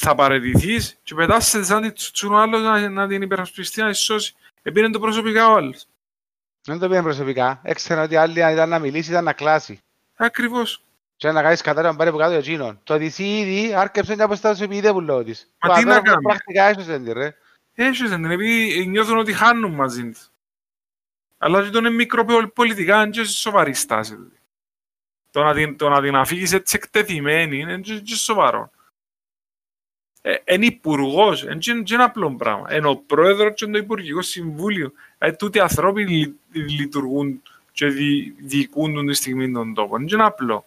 [0.00, 3.96] θα παραιτηθείς και πετάσσεται σαν τη τσουτσούν ο άλλος να, να την υπερασπιστεί να τη
[3.96, 4.34] σώσει.
[4.62, 5.86] Επήρε το προσωπικά ο άλλος.
[6.64, 7.60] Δεν το πήγαινε προσωπικά.
[7.62, 9.80] Έξερα ότι άλλοι αν ήταν να μιλήσει ήταν να κλάσει.
[10.16, 10.82] Ακριβώς.
[11.16, 12.80] Και να κάνεις κατά να πάρει από κάτω για εκείνον.
[12.84, 15.50] Το ότι εσύ ήδη άρκεψε να αποστάσεις επειδή δεν πουλώ της.
[15.62, 17.34] Μα Το τι να αδέρφο κάνεις; Πρακτικά έσωσε την ρε.
[17.74, 20.20] Έχεις την, επειδή νιώθουν ότι χάνουν μαζί του.
[21.38, 24.14] Αλλά και το είναι μικροπολιτικά, είναι και σοβαρή στάση.
[24.14, 24.32] του.
[25.30, 28.70] Το να την, το να την αφήγεις έτσι εκτεθειμένη είναι και, και σοβαρό.
[30.22, 32.74] Ε, είναι υπουργός, είναι και, και ένα απλό πράγμα.
[32.76, 34.92] Είναι ο πρόεδρος και το υπουργικό συμβούλιο.
[35.18, 37.42] Ε, τούτοι ανθρώποι λει, λειτουργούν
[37.72, 39.98] και δι, διοικούν τη στιγμή των τόπων.
[40.00, 40.64] Είναι και ένα απλό.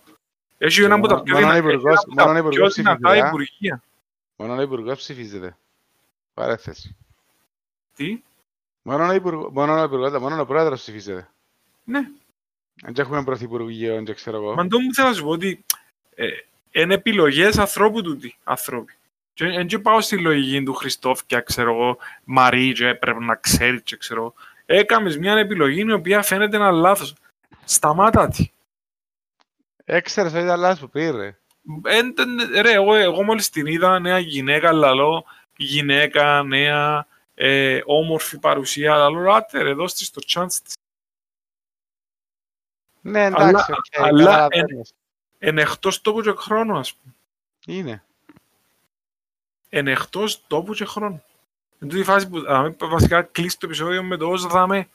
[0.57, 2.73] Έχει ένα από τα Μόνο- πιο μόνο δυνα- υπουργός- ένα από τα μόνο πιο υπουργός
[2.73, 3.27] δυνατά ψηφίζει, α.
[3.27, 3.83] υπουργεία.
[4.35, 5.57] Μόνο ο υπουργός ψηφίζεται.
[6.33, 6.95] Παρέθεση.
[7.95, 8.21] Τι;
[8.81, 11.29] Μόνο ο υπουργός, μόνο ο υπουργός, μόνο ο πρόεδρος ψηφίζεται.
[11.83, 11.99] Ναι.
[12.83, 14.53] Δεν έχουμε πρωθυπουργείο, δεν ξέρω εγώ.
[14.55, 15.65] Μα το μου θέλω να σου πω ότι
[16.15, 16.27] ε,
[16.71, 18.93] είναι επιλογές ανθρώπου τούτοι, ανθρώποι.
[19.33, 23.81] Και δεν και πάω στη λογική του Χριστόφκια, ξέρω εγώ, Μαρή, και πρέπει να ξέρει,
[23.81, 24.33] και ξέρω εγώ.
[24.65, 27.15] Έκαμες μια επιλογή η οποία φαίνεται ένα λάθος.
[27.65, 28.49] Σταμάτα τη.
[29.85, 31.37] Έξερες ότι ήταν λάθος που πήρε.
[31.83, 35.25] Εν- εν- ρε, εγώ, εγώ μόλις την είδα, νέα γυναίκα, λαλό,
[35.55, 40.75] γυναίκα, νέα, ε, όμορφη παρουσία, λαλώ, άτε ρε, δώσ' της το chance της.
[43.01, 44.93] Ναι, εντάξει, Αλλά- οκ, αλλά καταλαβαίνεις.
[45.39, 47.13] Είναι εκτός τόπου και χρόνου, ας πούμε.
[47.65, 48.03] Είναι.
[49.71, 51.23] Είναι εκτός τόπου και χρόνου.
[51.79, 54.89] Εν τούτη φάση που α, μην βασικά κλείσει το επεισόδιο με το ως δαμέ.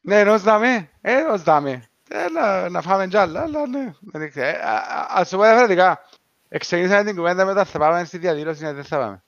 [0.00, 0.90] Ναι, εν ως δαμέ.
[1.00, 1.88] Ε, εν ως δαμέ.
[2.08, 3.94] Ε, να, να φάμε κι άλλα, αλλά ναι.
[4.00, 4.46] δεν ξέρω.
[4.46, 6.08] Ε, α- α- Ας σου πω διαφορετικά.
[6.48, 9.22] Εξεγήσαμε την κουβέντα μετά, θα πάμε στη διαδήλωση, ναι, δεν θα πάμε.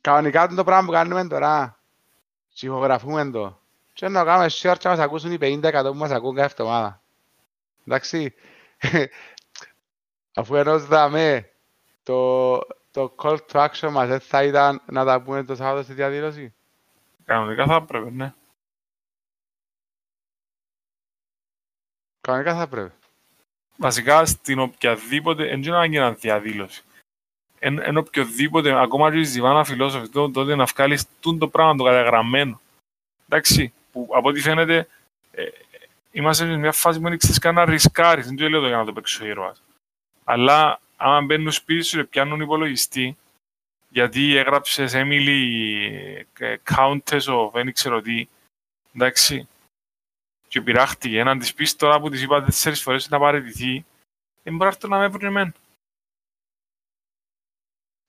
[0.00, 1.78] Κανονικά το πράγμα που κάνουμε τώρα,
[2.54, 3.60] ψυχογραφούμε το.
[3.92, 7.02] Και να κάνουμε share και να μας ακούσουν οι 50% που μας ακούν κάθε εβδομάδα.
[7.86, 8.34] Εντάξει.
[10.34, 11.50] Αφού ενός δαμε,
[12.02, 12.52] το,
[12.90, 16.54] το call to action μας δεν θα ήταν να τα πούμε το Σάββατο στη διαδήλωση;
[17.24, 18.34] Κανονικά θα έπρεπε, ναι.
[22.20, 22.92] Κανονικά θα πρέπει.
[23.76, 26.82] Βασικά στην οποιαδήποτε, δεν ξέρω αν γίνανε διαδήλωση.
[27.58, 31.74] Εν, εν οποιοδήποτε, ακόμα και η Ζιβάνα φιλόσοφη, τό- τότε να βγάλεις τούν το πράγμα
[31.76, 32.60] το καταγραμμένο.
[33.24, 34.88] Εντάξει, που από ό,τι φαίνεται,
[35.30, 35.48] ε,
[36.10, 38.76] είμαστε σε μια φάση που δεν ξέρεις καν να ρισκάρεις, δεν το λέω το για
[38.76, 39.62] να το παίξω ήρωας.
[40.24, 43.16] Αλλά άμα μπαίνουν σπίτι σου και πιάνουν υπολογιστή,
[43.88, 48.28] γιατί έγραψες Emily ε, Countess of δεν ξέρω τι,
[48.94, 49.48] εντάξει,
[50.48, 53.84] και πειράχτηκε, έναν της πεις τώρα που της είπα τέσσερις φορές να παραιτηθεί,
[54.42, 55.52] δεν μπορεί να έρθει να με βρει εμένα.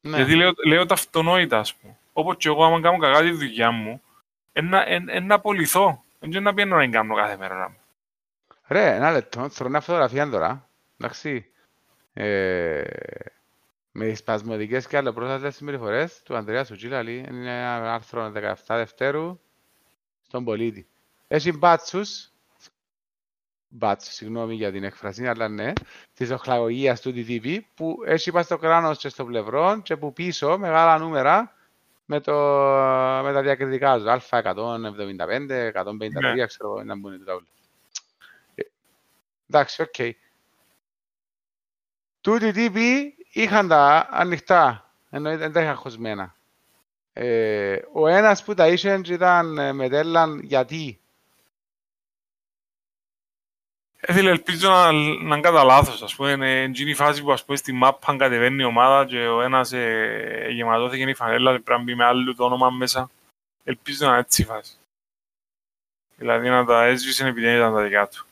[0.07, 0.16] Ναι.
[0.16, 1.97] Γιατί λέω, λέω τα αυτονόητα, ας πούμε.
[2.14, 4.01] Όπως και εγώ, άμα κάνω κακά τη δουλειά μου,
[4.51, 6.03] ένα, εν, εν, να απολυθώ.
[6.20, 7.76] Δεν ξέρω να πιένω να την κάνω κάθε μέρα.
[8.68, 10.70] Ρε, ένα λεπτό, θέλω μια φωτογραφία τώρα.
[10.97, 11.53] Εντάξει.
[12.14, 12.84] Ε,
[13.91, 17.26] με τις σπασμωδικές και αλλοπρόσθετες συμπεριφορές του Ανδρέα Σουτζίλαλη.
[17.30, 19.39] Είναι ένα άρθρο 17 Δευτέρου
[20.22, 20.88] στον πολίτη.
[21.28, 22.32] Έχει μπάτσους,
[23.68, 25.74] μπάτσους, συγγνώμη για την εκφρασή, αλλά ναι,
[26.14, 30.57] της οχλαγωγίας του DTV, που έχει πάει στο κράνος και στο πλευρό και που πίσω
[30.57, 31.55] μεγάλα νούμερα
[32.05, 32.34] με, το,
[33.24, 34.05] με τα διακριτικά τους.
[34.30, 36.45] Α175, 153, Ναι.
[36.45, 37.47] ξέρω εγώ, να μπουν τα όλα.
[38.55, 38.61] Ε,
[39.49, 40.16] Εντάξει, οκ.
[42.24, 46.36] Τούτοι τύποι είχαν τα ανοιχτά Ενώ δεν τα είχα χωσμένα.
[47.13, 50.99] Ε, ο ένας που τα είχε ήταν ε, με τέλαν γιατί;
[53.99, 54.91] Ε, φίλε, ελπίζω να,
[55.24, 56.32] να κατά λάθος, ας πούμε.
[56.32, 59.71] Είναι εκείνη η φάση που, ας πούμε, στη μάπα κατεβαίνει η ομάδα και ο ένας
[59.71, 63.09] ε, γεματώθηκε η φανέλα και πρέπει να μπει με άλλο το όνομα μέσα.
[63.63, 64.78] Ελπίζω να είναι έτσι η φάση.
[66.15, 68.26] Δηλαδή να τα έσβησε επειδή ήταν τα δικά του.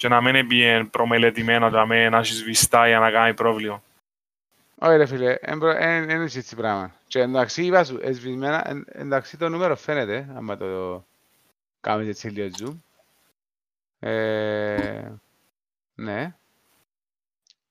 [0.00, 3.82] Και να μην πήγαινε προμελετημένα για να έχεις σβηστά για να κάνει πρόβλημα.
[4.78, 6.94] Όχι ρε φίλε, δεν είναι έτσι πράγμα.
[7.06, 11.04] Και εντάξει είπα σου, εσβησμένα, εντάξει το νούμερο φαίνεται, άμα το
[11.80, 12.76] κάνεις έτσι λίγο zoom.
[13.98, 15.12] Ε,
[15.94, 16.34] ναι.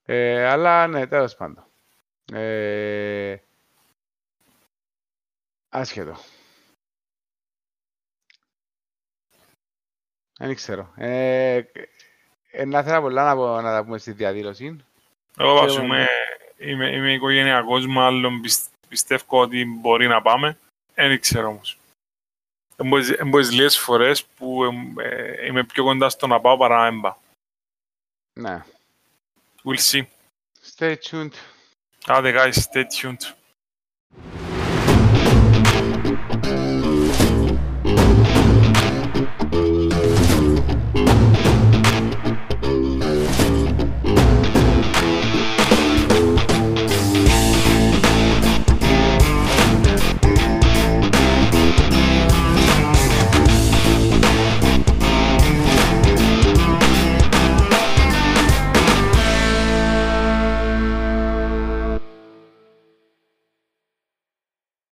[0.06, 1.66] Ε, αλλά ναι, τέλος πάντων.
[2.34, 3.36] Ε,
[5.70, 6.18] άσχετο.
[10.38, 10.94] Δεν ξέρω.
[10.96, 11.64] Ε, ε,
[12.66, 14.84] να ήθελα πολλά να, πω, να τα πούμε στη διαδήλωση.
[15.38, 16.08] Εγώ βάζουμε,
[16.58, 18.42] είμαι, είμαι οικογενειακός, μάλλον
[18.88, 20.58] πιστεύω ότι μπορεί να πάμε.
[20.94, 21.78] Δεν ξέρω όμως.
[23.18, 24.64] Εμπόες λίγες φορές που
[24.98, 27.18] ε, είμαι πιο κοντά στο να πάω παρά να έμπα.
[28.34, 28.64] Ναι.
[29.64, 30.04] We'll see.
[30.76, 31.34] Stay tuned.
[32.06, 33.39] Άντε guys, stay tuned.